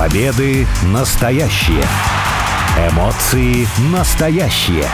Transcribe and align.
Победы 0.00 0.66
настоящие. 0.94 1.84
Эмоции 2.90 3.66
настоящие. 3.92 4.86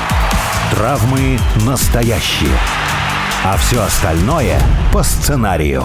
Травмы 0.73 1.39
настоящие. 1.65 2.51
А 3.45 3.56
все 3.56 3.82
остальное 3.82 4.58
по 4.92 5.04
сценарию. 5.04 5.84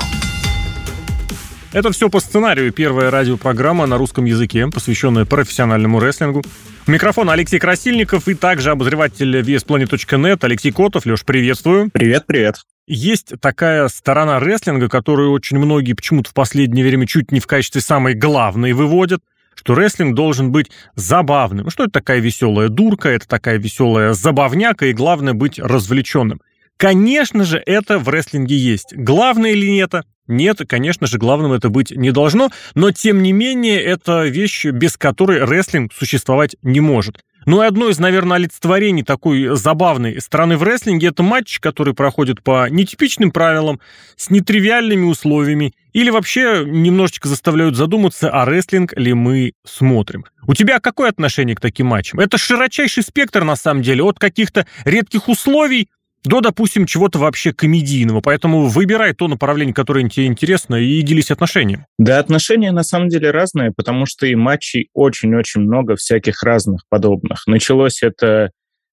Это 1.72 1.92
все 1.92 2.10
по 2.10 2.20
сценарию. 2.20 2.74
Первая 2.74 3.12
радиопрограмма 3.12 3.86
на 3.86 4.00
русском 4.00 4.26
языке, 4.26 4.66
посвященная 4.66 5.26
профессиональному 5.26 6.02
рестлингу. 6.02 6.42
Микрофон 6.88 7.30
Алексей 7.30 7.60
Красильников 7.60 8.28
и 8.28 8.34
также 8.34 8.72
обозреватель 8.72 9.40
VSPlanet.net 9.42 10.40
Алексей 10.42 10.72
Котов. 10.72 11.06
Леш, 11.06 11.24
приветствую. 11.24 11.92
Привет, 11.94 12.26
привет. 12.26 12.56
Есть 12.94 13.40
такая 13.40 13.88
сторона 13.88 14.42
рестлинга, 14.42 14.90
которую 14.90 15.32
очень 15.32 15.58
многие 15.58 15.94
почему-то 15.94 16.32
в 16.32 16.34
последнее 16.34 16.86
время 16.86 17.08
чуть 17.08 17.32
не 17.32 17.40
в 17.40 17.48
качестве 17.48 17.80
самой 17.80 18.16
главной 18.16 18.74
выводят 18.74 19.22
что 19.54 19.76
рестлинг 19.76 20.16
должен 20.16 20.52
быть 20.52 20.72
забавным. 20.96 21.70
Что 21.70 21.84
это 21.84 21.94
такая 21.94 22.20
веселая 22.20 22.68
дурка, 22.68 23.10
это 23.10 23.28
такая 23.28 23.60
веселая 23.60 24.14
забавняка, 24.14 24.88
и 24.88 24.94
главное 24.94 25.34
быть 25.34 25.60
развлеченным. 25.60 26.42
Конечно 26.78 27.44
же, 27.44 27.62
это 27.66 28.00
в 28.00 28.10
рестлинге 28.10 28.58
есть. 28.58 28.96
Главное 28.96 29.54
ли 29.54 29.78
это? 29.78 30.04
Нет, 30.28 30.62
конечно 30.68 31.06
же, 31.06 31.20
главным 31.20 31.54
это 31.54 31.70
быть 31.70 31.92
не 31.92 32.12
должно, 32.12 32.50
но 32.74 32.92
тем 32.92 33.22
не 33.22 33.34
менее, 33.34 33.80
это 33.82 34.24
вещь, 34.24 34.66
без 34.66 34.98
которой 34.98 35.46
рестлинг 35.46 35.94
существовать 35.94 36.56
не 36.64 36.80
может. 36.80 37.20
Ну 37.46 37.64
и 37.64 37.66
одно 37.66 37.90
из, 37.90 37.98
наверное, 38.00 38.38
олицетворений 38.38 39.04
такой 39.04 39.56
забавной 39.56 40.22
стороны 40.22 40.58
в 40.58 40.64
рестлинге 40.64 41.08
это 41.08 41.24
матч, 41.24 41.60
который 41.60 41.94
проходит 41.94 42.44
по 42.44 42.70
нетипичным 42.70 43.32
правилам, 43.32 43.80
с 44.16 44.30
нетривиальными 44.30 45.06
условиями, 45.06 45.74
или 45.94 46.10
вообще 46.10 46.64
немножечко 46.66 47.28
заставляют 47.28 47.76
задуматься, 47.76 48.30
а 48.30 48.46
рестлинг 48.46 48.94
ли 48.96 49.14
мы 49.14 49.54
смотрим. 49.66 50.26
У 50.48 50.54
тебя 50.54 50.80
какое 50.80 51.10
отношение 51.10 51.56
к 51.56 51.62
таким 51.62 51.88
матчам? 51.88 52.20
Это 52.20 52.38
широчайший 52.38 53.04
спектр, 53.04 53.44
на 53.44 53.56
самом 53.56 53.82
деле, 53.82 54.04
от 54.04 54.20
каких-то 54.20 54.68
редких 54.86 55.28
условий 55.28 55.90
до, 56.24 56.42
допустим, 56.42 56.86
чего-то 56.86 57.20
вообще 57.20 57.54
комедийного. 57.54 58.22
Поэтому 58.22 58.68
выбирай 58.68 59.14
то 59.14 59.28
направление, 59.28 59.74
которое 59.74 60.08
тебе 60.08 60.28
интересно, 60.28 60.76
и 60.76 61.02
делись 61.02 61.32
отношением. 61.32 61.86
Да, 61.98 62.20
отношения 62.20 62.72
на 62.72 62.84
самом 62.84 63.10
деле 63.10 63.32
разные, 63.32 63.72
потому 63.76 64.06
что 64.06 64.26
и 64.28 64.36
матчей 64.36 64.90
очень-очень 64.94 65.62
много 65.62 65.96
всяких 65.96 66.44
разных 66.44 66.84
подобных. 66.90 67.44
Началось 67.48 68.04
это 68.04 68.52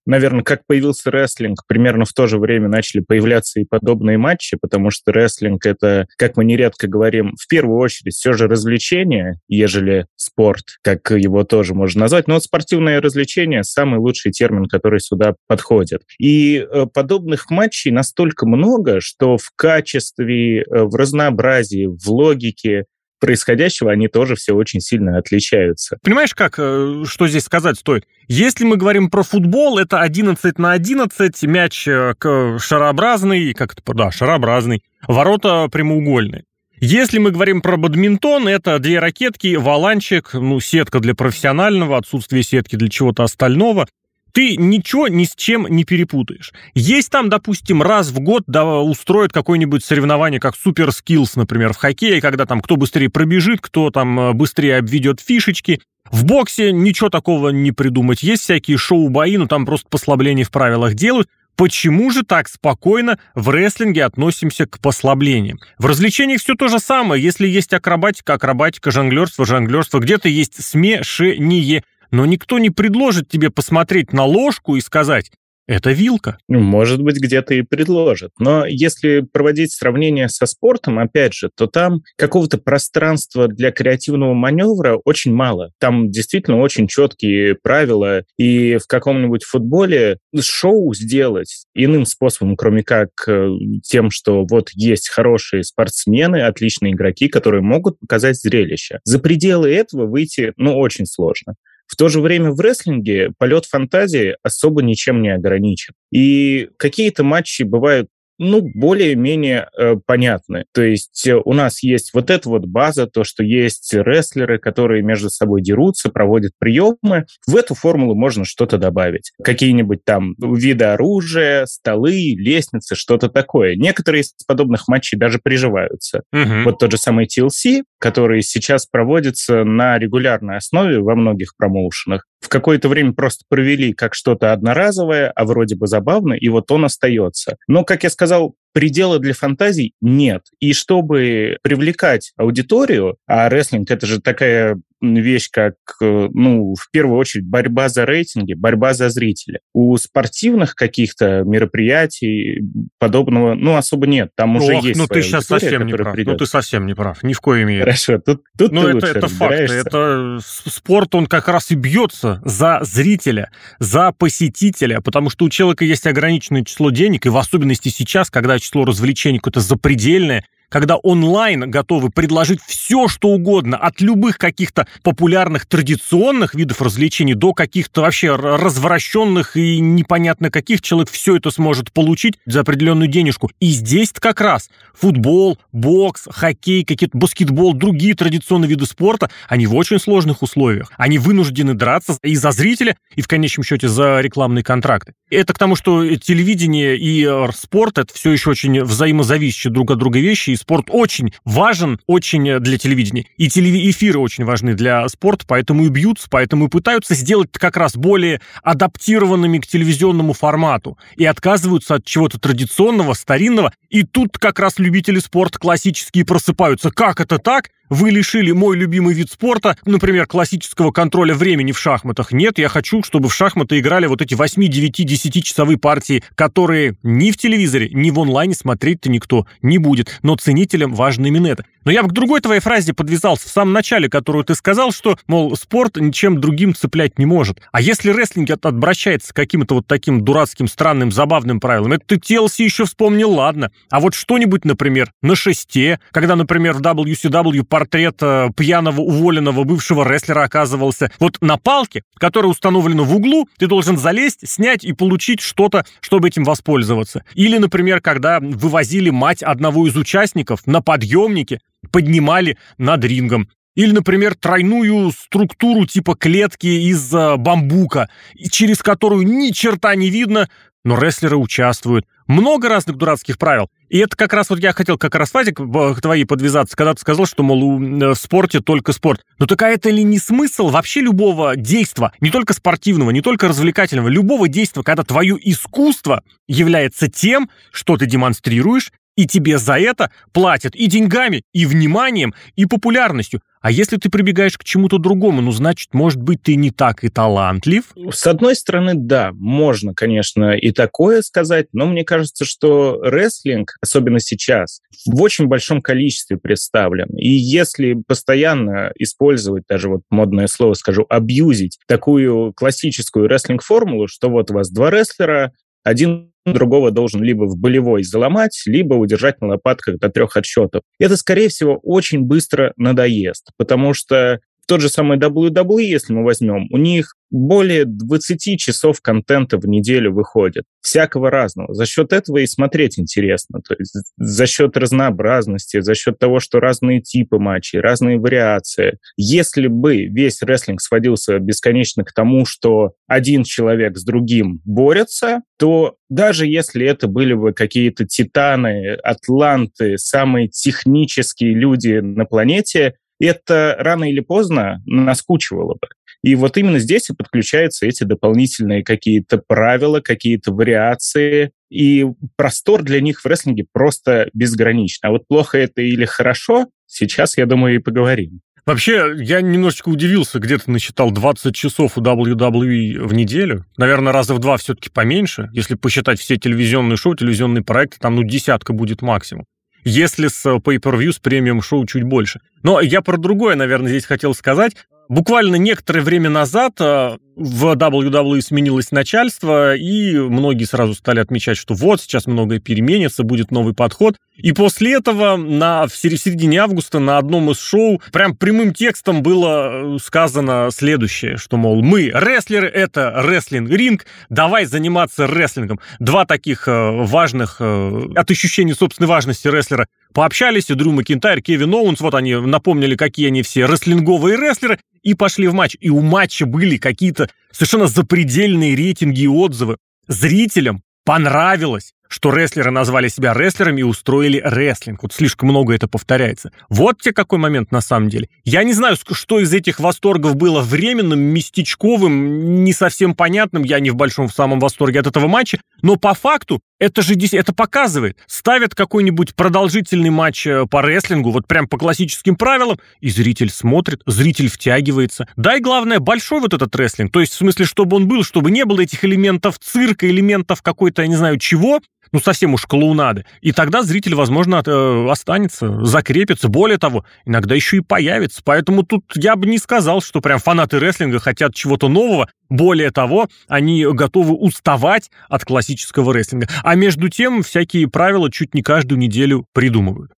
наверное, 0.08 0.42
как 0.42 0.62
появился 0.66 1.10
рестлинг, 1.10 1.64
примерно 1.66 2.04
в 2.04 2.12
то 2.12 2.26
же 2.26 2.38
время 2.38 2.68
начали 2.68 3.00
появляться 3.00 3.60
и 3.60 3.64
подобные 3.64 4.16
матчи, 4.18 4.56
потому 4.60 4.90
что 4.90 5.12
рестлинг— 5.12 5.66
это, 5.66 6.06
как 6.16 6.36
мы 6.36 6.44
нередко 6.44 6.88
говорим, 6.88 7.34
в 7.38 7.46
первую 7.46 7.78
очередь 7.78 8.14
все 8.14 8.32
же 8.32 8.48
развлечение, 8.48 9.38
ежели 9.48 10.06
спорт, 10.16 10.64
как 10.82 11.10
его 11.10 11.44
тоже 11.44 11.74
можно 11.74 12.02
назвать. 12.02 12.26
Но 12.26 12.34
вот 12.34 12.42
спортивное 12.42 13.00
развлечение— 13.00 13.62
самый 13.64 14.00
лучший 14.00 14.32
термин, 14.32 14.64
который 14.64 15.00
сюда 15.00 15.34
подходит. 15.46 16.02
И 16.18 16.56
э, 16.56 16.86
подобных 16.92 17.50
матчей 17.50 17.90
настолько 17.90 18.46
много, 18.46 19.00
что 19.00 19.36
в 19.36 19.50
качестве, 19.54 20.62
э, 20.62 20.64
в 20.84 20.94
разнообразии, 20.94 21.86
в 21.86 22.08
логике, 22.10 22.86
происходящего, 23.18 23.90
они 23.90 24.08
тоже 24.08 24.34
все 24.34 24.54
очень 24.54 24.80
сильно 24.80 25.18
отличаются. 25.18 25.98
Понимаешь, 26.02 26.34
как, 26.34 26.54
э, 26.58 27.04
что 27.06 27.28
здесь 27.28 27.44
сказать 27.44 27.78
стоит? 27.78 28.06
Если 28.28 28.64
мы 28.64 28.76
говорим 28.76 29.10
про 29.10 29.22
футбол, 29.22 29.78
это 29.78 30.00
11 30.00 30.58
на 30.58 30.72
11, 30.72 31.42
мяч 31.44 31.88
э, 31.88 32.14
шарообразный, 32.58 33.52
как 33.54 33.72
это, 33.72 33.94
да, 33.94 34.10
шарообразный, 34.10 34.82
ворота 35.06 35.68
прямоугольные. 35.70 36.44
Если 36.80 37.18
мы 37.18 37.32
говорим 37.32 37.60
про 37.60 37.76
бадминтон, 37.76 38.46
это 38.46 38.78
две 38.78 39.00
ракетки, 39.00 39.56
валанчик, 39.56 40.32
ну, 40.34 40.60
сетка 40.60 41.00
для 41.00 41.14
профессионального, 41.14 41.96
отсутствие 41.96 42.44
сетки 42.44 42.76
для 42.76 42.88
чего-то 42.88 43.24
остального 43.24 43.88
ты 44.32 44.56
ничего 44.56 45.08
ни 45.08 45.24
с 45.24 45.34
чем 45.34 45.66
не 45.68 45.84
перепутаешь. 45.84 46.52
Есть 46.74 47.10
там, 47.10 47.28
допустим, 47.28 47.82
раз 47.82 48.08
в 48.08 48.20
год 48.20 48.44
да, 48.46 48.64
устроят 48.78 49.32
какое-нибудь 49.32 49.84
соревнование, 49.84 50.40
как 50.40 50.54
Super 50.54 50.88
Skills, 50.88 51.32
например, 51.36 51.72
в 51.72 51.76
хоккее, 51.76 52.20
когда 52.20 52.46
там 52.46 52.60
кто 52.60 52.76
быстрее 52.76 53.10
пробежит, 53.10 53.60
кто 53.60 53.90
там 53.90 54.18
э, 54.20 54.32
быстрее 54.32 54.78
обведет 54.78 55.20
фишечки. 55.20 55.80
В 56.10 56.24
боксе 56.24 56.72
ничего 56.72 57.10
такого 57.10 57.50
не 57.50 57.72
придумать. 57.72 58.22
Есть 58.22 58.42
всякие 58.42 58.78
шоу-бои, 58.78 59.36
но 59.36 59.46
там 59.46 59.66
просто 59.66 59.88
послабления 59.88 60.44
в 60.44 60.50
правилах 60.50 60.94
делают. 60.94 61.28
Почему 61.58 62.12
же 62.12 62.22
так 62.22 62.48
спокойно 62.48 63.18
в 63.34 63.50
рестлинге 63.50 64.04
относимся 64.04 64.64
к 64.66 64.78
послаблениям? 64.78 65.58
В 65.76 65.86
развлечениях 65.86 66.40
все 66.40 66.54
то 66.54 66.68
же 66.68 66.78
самое. 66.78 67.20
Если 67.20 67.48
есть 67.48 67.74
акробатика, 67.74 68.34
акробатика, 68.34 68.92
жонглерство, 68.92 69.44
жонглерство, 69.44 69.98
где-то 69.98 70.28
есть 70.28 70.64
смешение 70.64 71.82
но 72.10 72.26
никто 72.26 72.58
не 72.58 72.70
предложит 72.70 73.28
тебе 73.28 73.50
посмотреть 73.50 74.12
на 74.12 74.24
ложку 74.24 74.76
и 74.76 74.80
сказать 74.80 75.30
это 75.68 75.92
вилка. 75.92 76.38
Ну, 76.48 76.60
может 76.60 77.02
быть, 77.02 77.18
где-то 77.20 77.54
и 77.54 77.62
предложат. 77.62 78.32
Но 78.40 78.64
если 78.64 79.20
проводить 79.20 79.72
сравнение 79.72 80.28
со 80.30 80.46
спортом, 80.46 80.98
опять 80.98 81.34
же, 81.34 81.50
то 81.54 81.66
там 81.66 82.00
какого-то 82.16 82.56
пространства 82.56 83.48
для 83.48 83.70
креативного 83.70 84.32
маневра 84.32 84.98
очень 85.04 85.32
мало. 85.32 85.70
Там 85.78 86.10
действительно 86.10 86.58
очень 86.58 86.88
четкие 86.88 87.54
правила. 87.54 88.22
И 88.38 88.78
в 88.78 88.86
каком-нибудь 88.86 89.44
футболе 89.44 90.18
шоу 90.40 90.94
сделать 90.94 91.66
иным 91.74 92.06
способом, 92.06 92.56
кроме 92.56 92.82
как 92.82 93.10
э, 93.26 93.50
тем, 93.82 94.10
что 94.10 94.46
вот 94.48 94.70
есть 94.72 95.10
хорошие 95.10 95.64
спортсмены, 95.64 96.40
отличные 96.40 96.94
игроки, 96.94 97.28
которые 97.28 97.60
могут 97.60 98.00
показать 98.00 98.40
зрелище. 98.40 99.00
За 99.04 99.18
пределы 99.18 99.70
этого 99.70 100.06
выйти, 100.06 100.54
ну, 100.56 100.78
очень 100.78 101.04
сложно. 101.04 101.56
В 101.88 101.96
то 101.96 102.08
же 102.08 102.20
время 102.20 102.52
в 102.52 102.60
рестлинге 102.60 103.32
полет 103.38 103.64
фантазии 103.64 104.36
особо 104.42 104.82
ничем 104.82 105.22
не 105.22 105.30
ограничен. 105.30 105.94
И 106.12 106.68
какие-то 106.76 107.24
матчи 107.24 107.62
бывают 107.62 108.08
ну, 108.38 108.60
более-менее 108.62 109.68
э, 109.76 109.96
понятны. 110.06 110.64
То 110.72 110.82
есть 110.82 111.26
э, 111.26 111.36
у 111.36 111.52
нас 111.52 111.82
есть 111.82 112.14
вот 112.14 112.30
эта 112.30 112.48
вот 112.48 112.66
база, 112.66 113.06
то, 113.06 113.24
что 113.24 113.42
есть 113.42 113.92
рестлеры, 113.92 114.58
которые 114.58 115.02
между 115.02 115.28
собой 115.28 115.62
дерутся, 115.62 116.08
проводят 116.08 116.52
приемы. 116.58 117.26
В 117.46 117.56
эту 117.56 117.74
формулу 117.74 118.14
можно 118.14 118.44
что-то 118.44 118.78
добавить. 118.78 119.32
Какие-нибудь 119.42 120.04
там 120.04 120.34
виды 120.38 120.84
оружия, 120.84 121.66
столы, 121.66 122.34
лестницы, 122.36 122.94
что-то 122.94 123.28
такое. 123.28 123.74
Некоторые 123.74 124.22
из 124.22 124.32
подобных 124.46 124.88
матчей 124.88 125.18
даже 125.18 125.40
приживаются. 125.42 126.22
Угу. 126.32 126.64
Вот 126.64 126.78
тот 126.78 126.92
же 126.92 126.98
самый 126.98 127.26
TLC, 127.26 127.82
который 127.98 128.42
сейчас 128.42 128.86
проводится 128.86 129.64
на 129.64 129.98
регулярной 129.98 130.56
основе 130.56 131.00
во 131.00 131.16
многих 131.16 131.56
промоушенах, 131.56 132.24
в 132.40 132.48
какое-то 132.48 132.88
время 132.88 133.12
просто 133.12 133.44
провели 133.48 133.92
как 133.92 134.14
что-то 134.14 134.52
одноразовое, 134.52 135.30
а 135.30 135.44
вроде 135.44 135.76
бы 135.76 135.86
забавно, 135.86 136.34
и 136.34 136.48
вот 136.48 136.70
он 136.70 136.84
остается. 136.84 137.56
Но, 137.66 137.84
как 137.84 138.04
я 138.04 138.10
сказал, 138.10 138.54
предела 138.72 139.18
для 139.18 139.34
фантазий 139.34 139.94
нет. 140.00 140.42
И 140.60 140.72
чтобы 140.72 141.58
привлекать 141.62 142.32
аудиторию, 142.36 143.16
а 143.26 143.48
рестлинг 143.48 143.90
это 143.90 144.06
же 144.06 144.20
такая 144.20 144.80
вещь, 145.00 145.48
как, 145.50 145.74
э, 146.00 146.28
ну, 146.32 146.74
в 146.74 146.90
первую 146.90 147.18
очередь, 147.18 147.46
борьба 147.46 147.88
за 147.88 148.04
рейтинги, 148.04 148.54
борьба 148.54 148.94
за 148.94 149.08
зрителя. 149.08 149.60
У 149.72 149.96
спортивных 149.96 150.74
каких-то 150.74 151.42
мероприятий 151.44 152.62
подобного, 152.98 153.54
ну, 153.54 153.76
особо 153.76 154.06
нет. 154.06 154.30
Там 154.36 154.56
уже 154.56 154.76
Ох, 154.76 154.84
есть 154.84 154.98
ну 154.98 155.06
ты 155.06 155.22
сейчас 155.22 155.46
совсем 155.46 155.86
не 155.86 155.92
прав. 155.92 156.12
Придет. 156.12 156.32
Ну 156.32 156.38
ты 156.38 156.46
совсем 156.46 156.86
не 156.86 156.94
прав. 156.94 157.22
Ни 157.22 157.32
в 157.32 157.40
коей 157.40 157.64
мере. 157.64 157.80
Хорошо, 157.80 158.18
тут, 158.18 158.42
тут 158.56 158.72
Ну 158.72 158.88
это, 158.88 159.06
это 159.06 159.28
факт. 159.28 159.54
Это 159.54 160.38
спорт, 160.42 161.14
он 161.14 161.26
как 161.26 161.48
раз 161.48 161.70
и 161.70 161.74
бьется 161.74 162.40
за 162.44 162.80
зрителя, 162.82 163.50
за 163.78 164.12
посетителя, 164.12 165.00
потому 165.00 165.30
что 165.30 165.44
у 165.44 165.48
человека 165.48 165.84
есть 165.84 166.06
ограниченное 166.06 166.64
число 166.64 166.90
денег, 166.90 167.26
и 167.26 167.28
в 167.28 167.36
особенности 167.36 167.88
сейчас, 167.88 168.30
когда 168.30 168.58
число 168.58 168.84
развлечений 168.84 169.38
какое-то 169.38 169.60
запредельное, 169.60 170.44
когда 170.68 170.96
онлайн 170.96 171.70
готовы 171.70 172.10
предложить 172.10 172.60
все, 172.66 173.08
что 173.08 173.28
угодно, 173.28 173.76
от 173.76 174.00
любых 174.00 174.38
каких-то 174.38 174.86
популярных 175.02 175.66
традиционных 175.66 176.54
видов 176.54 176.82
развлечений 176.82 177.34
до 177.34 177.52
каких-то 177.52 178.02
вообще 178.02 178.34
развращенных 178.34 179.56
и 179.56 179.80
непонятно 179.80 180.50
каких, 180.50 180.82
человек 180.82 181.10
все 181.10 181.36
это 181.36 181.50
сможет 181.50 181.92
получить 181.92 182.38
за 182.46 182.60
определенную 182.60 183.08
денежку. 183.08 183.50
И 183.60 183.70
здесь 183.70 184.12
как 184.12 184.40
раз 184.40 184.68
футбол, 184.94 185.58
бокс, 185.72 186.24
хоккей, 186.30 186.84
какие-то 186.84 187.16
баскетбол, 187.16 187.74
другие 187.74 188.14
традиционные 188.14 188.68
виды 188.68 188.86
спорта, 188.86 189.30
они 189.48 189.66
в 189.66 189.74
очень 189.74 189.98
сложных 189.98 190.42
условиях. 190.42 190.92
Они 190.96 191.18
вынуждены 191.18 191.74
драться 191.74 192.18
и 192.22 192.36
за 192.36 192.50
зрителя, 192.50 192.96
и 193.14 193.22
в 193.22 193.28
конечном 193.28 193.64
счете 193.64 193.88
за 193.88 194.20
рекламные 194.20 194.62
контракты. 194.62 195.14
Это 195.30 195.52
к 195.52 195.58
тому, 195.58 195.76
что 195.76 196.16
телевидение 196.16 196.96
и 196.96 197.24
э, 197.24 197.48
спорт— 197.54 197.98
это 197.98 198.12
все 198.14 198.30
еще 198.32 198.50
очень 198.50 198.82
взаимозависящие 198.82 199.72
друг 199.72 199.90
от 199.90 199.98
друга 199.98 200.18
вещи, 200.18 200.57
спорт 200.58 200.86
очень 200.90 201.32
важен, 201.44 201.98
очень 202.06 202.60
для 202.60 202.78
телевидения. 202.78 203.26
И 203.36 203.48
телеэфиры 203.48 204.18
очень 204.18 204.44
важны 204.44 204.74
для 204.74 205.08
спорта, 205.08 205.44
поэтому 205.46 205.86
и 205.86 205.88
бьются, 205.88 206.28
поэтому 206.30 206.66
и 206.66 206.68
пытаются 206.68 207.14
сделать 207.14 207.50
как 207.52 207.76
раз 207.76 207.96
более 207.96 208.40
адаптированными 208.62 209.58
к 209.58 209.66
телевизионному 209.66 210.32
формату. 210.32 210.98
И 211.16 211.24
отказываются 211.24 211.96
от 211.96 212.04
чего-то 212.04 212.38
традиционного, 212.38 213.14
старинного. 213.14 213.72
И 213.88 214.02
тут 214.02 214.38
как 214.38 214.58
раз 214.58 214.78
любители 214.78 215.18
спорта 215.18 215.58
классические 215.58 216.24
просыпаются. 216.24 216.90
Как 216.90 217.20
это 217.20 217.38
так? 217.38 217.70
Вы 217.88 218.10
лишили 218.10 218.52
мой 218.52 218.76
любимый 218.76 219.14
вид 219.14 219.30
спорта, 219.30 219.76
например, 219.84 220.26
классического 220.26 220.90
контроля 220.90 221.34
времени 221.34 221.72
в 221.72 221.78
шахматах. 221.78 222.32
Нет, 222.32 222.58
я 222.58 222.68
хочу, 222.68 223.02
чтобы 223.02 223.28
в 223.28 223.34
шахматы 223.34 223.78
играли 223.78 224.06
вот 224.06 224.22
эти 224.22 224.34
8, 224.34 224.66
9, 224.66 225.06
10 225.06 225.44
часовые 225.44 225.78
партии, 225.78 226.22
которые 226.34 226.96
ни 227.02 227.30
в 227.30 227.36
телевизоре, 227.36 227.88
ни 227.92 228.10
в 228.10 228.20
онлайне 228.20 228.54
смотреть-то 228.54 229.10
никто 229.10 229.46
не 229.62 229.78
будет. 229.78 230.18
Но 230.22 230.36
ценителям 230.36 230.94
важно 230.94 231.26
именно 231.26 231.48
это. 231.48 231.64
Но 231.84 231.92
я 231.92 232.02
бы 232.02 232.10
к 232.10 232.12
другой 232.12 232.40
твоей 232.42 232.60
фразе 232.60 232.92
подвязался 232.92 233.48
в 233.48 233.50
самом 233.50 233.72
начале, 233.72 234.10
которую 234.10 234.44
ты 234.44 234.54
сказал, 234.54 234.92
что, 234.92 235.16
мол, 235.26 235.56
спорт 235.56 235.96
ничем 235.96 236.38
другим 236.38 236.74
цеплять 236.74 237.18
не 237.18 237.24
может. 237.24 237.60
А 237.72 237.80
если 237.80 238.10
рестлинг 238.10 238.50
обращается 238.62 239.32
каким-то 239.32 239.76
вот 239.76 239.86
таким 239.86 240.22
дурацким, 240.22 240.68
странным, 240.68 241.10
забавным 241.10 241.60
правилам, 241.60 241.94
это 241.94 242.04
ты 242.06 242.16
TLC 242.16 242.64
еще 242.64 242.84
вспомнил, 242.84 243.30
ладно. 243.30 243.70
А 243.90 244.00
вот 244.00 244.14
что-нибудь, 244.14 244.66
например, 244.66 245.12
на 245.22 245.34
шесте, 245.34 245.98
когда, 246.10 246.36
например, 246.36 246.74
в 246.74 246.82
WCW 246.82 247.64
портрет 247.78 248.16
э, 248.22 248.48
пьяного 248.56 249.02
уволенного 249.02 249.62
бывшего 249.62 250.02
рестлера 250.02 250.42
оказывался 250.42 251.12
вот 251.20 251.36
на 251.40 251.58
палке, 251.58 252.02
которая 252.18 252.50
установлена 252.50 253.04
в 253.04 253.14
углу, 253.14 253.48
ты 253.56 253.68
должен 253.68 253.96
залезть, 253.96 254.48
снять 254.48 254.82
и 254.82 254.92
получить 254.92 255.40
что-то, 255.40 255.86
чтобы 256.00 256.26
этим 256.26 256.42
воспользоваться. 256.42 257.22
Или, 257.34 257.56
например, 257.58 258.00
когда 258.00 258.40
вывозили 258.40 259.10
мать 259.10 259.44
одного 259.44 259.86
из 259.86 259.94
участников 259.94 260.66
на 260.66 260.82
подъемнике, 260.82 261.60
поднимали 261.92 262.58
над 262.78 263.04
рингом. 263.04 263.48
Или, 263.76 263.92
например, 263.92 264.34
тройную 264.34 265.12
структуру 265.12 265.86
типа 265.86 266.16
клетки 266.16 266.66
из 266.66 267.14
э, 267.14 267.36
бамбука, 267.36 268.08
через 268.50 268.82
которую 268.82 269.24
ни 269.24 269.52
черта 269.52 269.94
не 269.94 270.10
видно, 270.10 270.48
но 270.84 270.98
рестлеры 270.98 271.36
участвуют. 271.36 272.06
Много 272.26 272.68
разных 272.68 272.96
дурацких 272.96 273.38
правил. 273.38 273.68
И 273.88 273.98
это 273.98 274.16
как 274.16 274.32
раз 274.32 274.50
вот 274.50 274.60
я 274.60 274.72
хотел 274.72 274.98
как 274.98 275.14
раз, 275.14 275.32
Вадик, 275.32 275.56
к 275.56 276.00
твоей 276.00 276.24
подвязаться, 276.24 276.76
когда 276.76 276.94
ты 276.94 277.00
сказал, 277.00 277.26
что, 277.26 277.42
мол, 277.42 277.80
э, 277.80 278.14
в 278.14 278.14
спорте 278.14 278.60
только 278.60 278.92
спорт. 278.92 279.24
Но 279.38 279.46
так 279.46 279.62
а 279.62 279.68
это 279.68 279.90
ли 279.90 280.02
не 280.02 280.18
смысл 280.18 280.68
вообще 280.68 281.00
любого 281.00 281.56
действия, 281.56 282.12
не 282.20 282.30
только 282.30 282.52
спортивного, 282.52 283.10
не 283.10 283.22
только 283.22 283.48
развлекательного, 283.48 284.08
любого 284.08 284.48
действия, 284.48 284.82
когда 284.82 285.04
твое 285.04 285.38
искусство 285.40 286.22
является 286.46 287.08
тем, 287.08 287.48
что 287.72 287.96
ты 287.96 288.06
демонстрируешь, 288.06 288.92
и 289.18 289.26
тебе 289.26 289.58
за 289.58 289.76
это 289.80 290.12
платят 290.32 290.76
и 290.76 290.86
деньгами, 290.86 291.42
и 291.52 291.66
вниманием, 291.66 292.34
и 292.54 292.66
популярностью. 292.66 293.40
А 293.60 293.72
если 293.72 293.96
ты 293.96 294.10
прибегаешь 294.10 294.56
к 294.56 294.62
чему-то 294.62 294.98
другому, 294.98 295.42
ну, 295.42 295.50
значит, 295.50 295.92
может 295.92 296.22
быть, 296.22 296.40
ты 296.40 296.54
не 296.54 296.70
так 296.70 297.02
и 297.02 297.08
талантлив? 297.08 297.92
С 298.12 298.28
одной 298.28 298.54
стороны, 298.54 298.92
да, 298.94 299.32
можно, 299.32 299.92
конечно, 299.92 300.52
и 300.56 300.70
такое 300.70 301.22
сказать, 301.22 301.66
но 301.72 301.86
мне 301.86 302.04
кажется, 302.04 302.44
что 302.44 303.00
рестлинг, 303.02 303.76
особенно 303.80 304.20
сейчас, 304.20 304.82
в 305.04 305.20
очень 305.20 305.46
большом 305.46 305.82
количестве 305.82 306.36
представлен. 306.36 307.08
И 307.16 307.28
если 307.28 307.94
постоянно 308.06 308.92
использовать, 308.96 309.64
даже 309.68 309.88
вот 309.88 310.02
модное 310.10 310.46
слово 310.46 310.74
скажу, 310.74 311.04
абьюзить 311.08 311.80
такую 311.88 312.52
классическую 312.52 313.26
рестлинг-формулу, 313.26 314.06
что 314.06 314.28
вот 314.28 314.52
у 314.52 314.54
вас 314.54 314.70
два 314.70 314.92
рестлера, 314.92 315.52
один 315.88 316.32
другого 316.44 316.90
должен 316.90 317.22
либо 317.22 317.44
в 317.44 317.56
болевой 317.56 318.02
заломать, 318.02 318.62
либо 318.66 318.94
удержать 318.94 319.40
на 319.40 319.48
лопатках 319.48 319.98
до 319.98 320.08
трех 320.08 320.36
отсчетов. 320.36 320.82
Это, 320.98 321.16
скорее 321.16 321.48
всего, 321.48 321.78
очень 321.82 322.20
быстро 322.20 322.72
надоест, 322.76 323.50
потому 323.56 323.94
что 323.94 324.40
тот 324.66 324.80
же 324.80 324.88
самый 324.88 325.18
WWE, 325.18 325.82
если 325.82 326.12
мы 326.12 326.24
возьмем, 326.24 326.68
у 326.70 326.76
них 326.76 327.14
более 327.30 327.84
20 327.84 328.58
часов 328.58 329.00
контента 329.00 329.58
в 329.58 329.66
неделю 329.66 330.12
выходит. 330.12 330.64
Всякого 330.80 331.30
разного. 331.30 331.74
За 331.74 331.86
счет 331.86 332.12
этого 332.12 332.38
и 332.38 332.46
смотреть 332.46 332.98
интересно. 332.98 333.60
То 333.66 333.74
есть 333.78 333.94
за 334.16 334.46
счет 334.46 334.76
разнообразности, 334.76 335.80
за 335.80 335.94
счет 335.94 336.18
того, 336.18 336.40
что 336.40 336.60
разные 336.60 337.00
типы 337.00 337.38
матчей, 337.38 337.80
разные 337.80 338.18
вариации. 338.18 338.98
Если 339.16 339.66
бы 339.66 340.04
весь 340.04 340.42
рестлинг 340.42 340.80
сводился 340.80 341.38
бесконечно 341.38 342.04
к 342.04 342.12
тому, 342.12 342.46
что 342.46 342.92
один 343.06 343.44
человек 343.44 343.98
с 343.98 344.04
другим 344.04 344.60
борется, 344.64 345.42
то 345.58 345.96
даже 346.08 346.46
если 346.46 346.86
это 346.86 347.08
были 347.08 347.34
бы 347.34 347.52
какие-то 347.52 348.06
титаны, 348.06 348.94
атланты, 349.02 349.98
самые 349.98 350.48
технические 350.48 351.54
люди 351.54 351.98
на 351.98 352.24
планете, 352.24 352.94
это 353.20 353.76
рано 353.78 354.08
или 354.08 354.20
поздно 354.20 354.82
наскучивало 354.86 355.74
бы. 355.74 355.88
И 356.22 356.34
вот 356.34 356.56
именно 356.56 356.78
здесь 356.78 357.10
и 357.10 357.14
подключаются 357.14 357.86
эти 357.86 358.04
дополнительные 358.04 358.82
какие-то 358.82 359.38
правила, 359.38 360.00
какие-то 360.00 360.52
вариации, 360.52 361.52
и 361.70 362.06
простор 362.36 362.82
для 362.82 363.00
них 363.00 363.20
в 363.20 363.26
рестлинге 363.26 363.66
просто 363.72 364.28
безграничный. 364.32 365.08
А 365.08 365.12
вот 365.12 365.28
плохо 365.28 365.58
это 365.58 365.82
или 365.82 366.04
хорошо, 366.04 366.66
сейчас, 366.86 367.38
я 367.38 367.46
думаю, 367.46 367.76
и 367.76 367.78
поговорим. 367.78 368.40
Вообще, 368.66 369.14
я 369.16 369.40
немножечко 369.40 369.88
удивился, 369.88 370.40
где 370.40 370.58
ты 370.58 370.70
насчитал 370.70 371.10
20 371.10 371.54
часов 371.54 371.96
у 371.96 372.02
WWE 372.02 373.00
в 373.02 373.14
неделю. 373.14 373.64
Наверное, 373.78 374.12
раза 374.12 374.34
в 374.34 374.40
два 374.40 374.58
все-таки 374.58 374.90
поменьше. 374.90 375.48
Если 375.54 375.74
посчитать 375.74 376.20
все 376.20 376.36
телевизионные 376.36 376.98
шоу, 376.98 377.14
телевизионные 377.14 377.64
проекты, 377.64 377.96
там, 377.98 378.16
ну, 378.16 378.24
десятка 378.24 378.74
будет 378.74 379.00
максимум 379.00 379.46
если 379.84 380.28
с 380.28 380.44
Pay-Per-View, 380.44 381.12
с 381.12 381.18
премиум-шоу 381.18 381.86
чуть 381.86 382.02
больше. 382.02 382.40
Но 382.62 382.80
я 382.80 383.00
про 383.00 383.16
другое, 383.16 383.56
наверное, 383.56 383.88
здесь 383.88 384.04
хотел 384.04 384.34
сказать. 384.34 384.74
Буквально 385.08 385.56
некоторое 385.56 386.02
время 386.02 386.28
назад 386.28 386.80
э, 386.80 387.18
в 387.38 387.76
WWE 387.76 388.40
сменилось 388.40 388.90
начальство, 388.90 389.76
и 389.76 390.16
многие 390.16 390.64
сразу 390.64 390.94
стали 390.94 391.20
отмечать, 391.20 391.56
что 391.56 391.74
вот, 391.74 392.00
сейчас 392.00 392.26
многое 392.26 392.58
переменится, 392.58 393.22
будет 393.22 393.50
новый 393.50 393.74
подход. 393.74 394.16
И 394.36 394.52
после 394.52 394.94
этого 394.94 395.36
на, 395.36 395.86
в 395.86 395.96
середине 395.96 396.58
августа 396.58 396.98
на 396.98 397.18
одном 397.18 397.50
из 397.50 397.60
шоу 397.60 398.02
прям 398.12 398.36
прямым 398.36 398.74
текстом 398.74 399.22
было 399.22 399.96
э, 399.96 399.98
сказано 400.02 400.68
следующее, 400.72 401.36
что, 401.36 401.56
мол, 401.56 401.82
мы, 401.82 402.10
рестлеры, 402.12 402.68
это 402.68 403.12
рестлинг-ринг, 403.16 404.04
давай 404.28 404.64
заниматься 404.64 405.26
рестлингом. 405.26 405.80
Два 406.00 406.26
таких 406.26 406.66
э, 406.66 406.90
важных, 407.04 407.60
от 407.60 408.30
ощущения 408.30 408.74
собственной 408.74 409.08
важности 409.08 409.48
рестлера 409.48 409.86
пообщались, 410.12 410.70
и 410.70 410.74
Дрю 410.74 410.92
Макинтайр, 410.92 411.40
Кевин 411.40 411.74
Оуэнс, 411.74 412.00
вот 412.00 412.14
они 412.14 412.34
напомнили, 412.34 412.96
какие 412.96 413.28
они 413.28 413.42
все 413.42 413.66
рестлинговые 413.66 414.36
рестлеры, 414.36 414.78
и 415.02 415.14
пошли 415.14 415.48
в 415.48 415.54
матч. 415.54 415.76
И 415.80 415.90
у 415.90 416.00
матча 416.00 416.46
были 416.46 416.76
какие-то 416.76 417.27
совершенно 417.50 417.86
запредельные 417.86 418.74
рейтинги 418.74 419.22
и 419.22 419.28
отзывы. 419.28 419.78
Зрителям 420.06 420.82
понравилось, 421.04 421.94
что 422.08 422.32
рестлеры 422.34 422.70
назвали 422.70 423.08
себя 423.08 423.34
рестлерами 423.34 423.80
и 423.80 423.84
устроили 423.84 424.40
рестлинг. 424.44 425.02
Вот 425.02 425.12
слишком 425.12 425.50
много 425.50 425.74
это 425.74 425.86
повторяется. 425.86 426.50
Вот 426.68 427.00
тебе 427.00 427.14
какой 427.14 427.38
момент 427.38 427.70
на 427.70 427.80
самом 427.80 428.08
деле. 428.08 428.28
Я 428.44 428.64
не 428.64 428.72
знаю, 428.72 428.96
что 429.12 429.38
из 429.38 429.52
этих 429.52 429.78
восторгов 429.78 430.36
было 430.36 430.60
временным, 430.62 431.20
местечковым, 431.20 432.64
не 432.64 432.72
совсем 432.72 433.14
понятным. 433.14 433.62
Я 433.62 433.80
не 433.80 433.90
в 433.90 433.96
большом 433.96 434.28
в 434.28 434.32
самом 434.32 434.58
восторге 434.58 435.00
от 435.00 435.06
этого 435.06 435.28
матча. 435.28 435.60
Но 435.82 435.96
по 435.96 436.14
факту 436.14 436.60
это 436.78 437.02
же 437.02 437.14
это 437.32 437.52
показывает. 437.52 438.18
Ставят 438.26 438.74
какой-нибудь 438.74 439.34
продолжительный 439.34 440.10
матч 440.10 440.46
э, 440.46 440.66
по 440.66 440.80
рестлингу, 440.80 441.30
вот 441.30 441.46
прям 441.46 441.66
по 441.66 441.76
классическим 441.76 442.36
правилам, 442.36 442.78
и 443.00 443.10
зритель 443.10 443.50
смотрит, 443.50 444.02
зритель 444.06 444.48
втягивается. 444.48 445.28
Да 445.36 445.56
и 445.56 445.60
главное, 445.60 445.98
большой 445.98 446.40
вот 446.40 446.54
этот 446.54 446.74
рестлинг. 446.76 447.12
То 447.12 447.20
есть 447.20 447.32
в 447.32 447.36
смысле, 447.36 447.64
чтобы 447.64 447.96
он 447.96 448.06
был, 448.06 448.22
чтобы 448.22 448.50
не 448.50 448.64
было 448.64 448.82
этих 448.82 449.04
элементов 449.04 449.58
цирка, 449.58 450.08
элементов 450.08 450.62
какой-то, 450.62 451.02
я 451.02 451.08
не 451.08 451.16
знаю, 451.16 451.38
чего, 451.38 451.80
ну, 452.12 452.20
совсем 452.20 452.54
уж 452.54 452.66
клоунады. 452.66 453.24
И 453.40 453.52
тогда 453.52 453.82
зритель, 453.82 454.14
возможно, 454.14 454.62
э, 454.64 455.06
останется, 455.10 455.84
закрепится. 455.84 456.48
Более 456.48 456.78
того, 456.78 457.04
иногда 457.24 457.54
еще 457.54 457.78
и 457.78 457.80
появится. 457.80 458.42
Поэтому 458.44 458.82
тут 458.82 459.04
я 459.14 459.36
бы 459.36 459.46
не 459.46 459.58
сказал, 459.58 460.00
что 460.00 460.20
прям 460.20 460.38
фанаты 460.38 460.78
рестлинга 460.78 461.18
хотят 461.18 461.54
чего-то 461.54 461.88
нового. 461.88 462.28
Более 462.48 462.90
того, 462.90 463.28
они 463.46 463.84
готовы 463.84 464.34
уставать 464.34 465.10
от 465.28 465.44
классического 465.44 466.14
рестлинга. 466.14 466.48
А 466.62 466.74
между 466.74 467.08
тем, 467.08 467.42
всякие 467.42 467.88
правила 467.88 468.30
чуть 468.30 468.54
не 468.54 468.62
каждую 468.62 468.98
неделю 468.98 469.44
придумывают. 469.52 470.12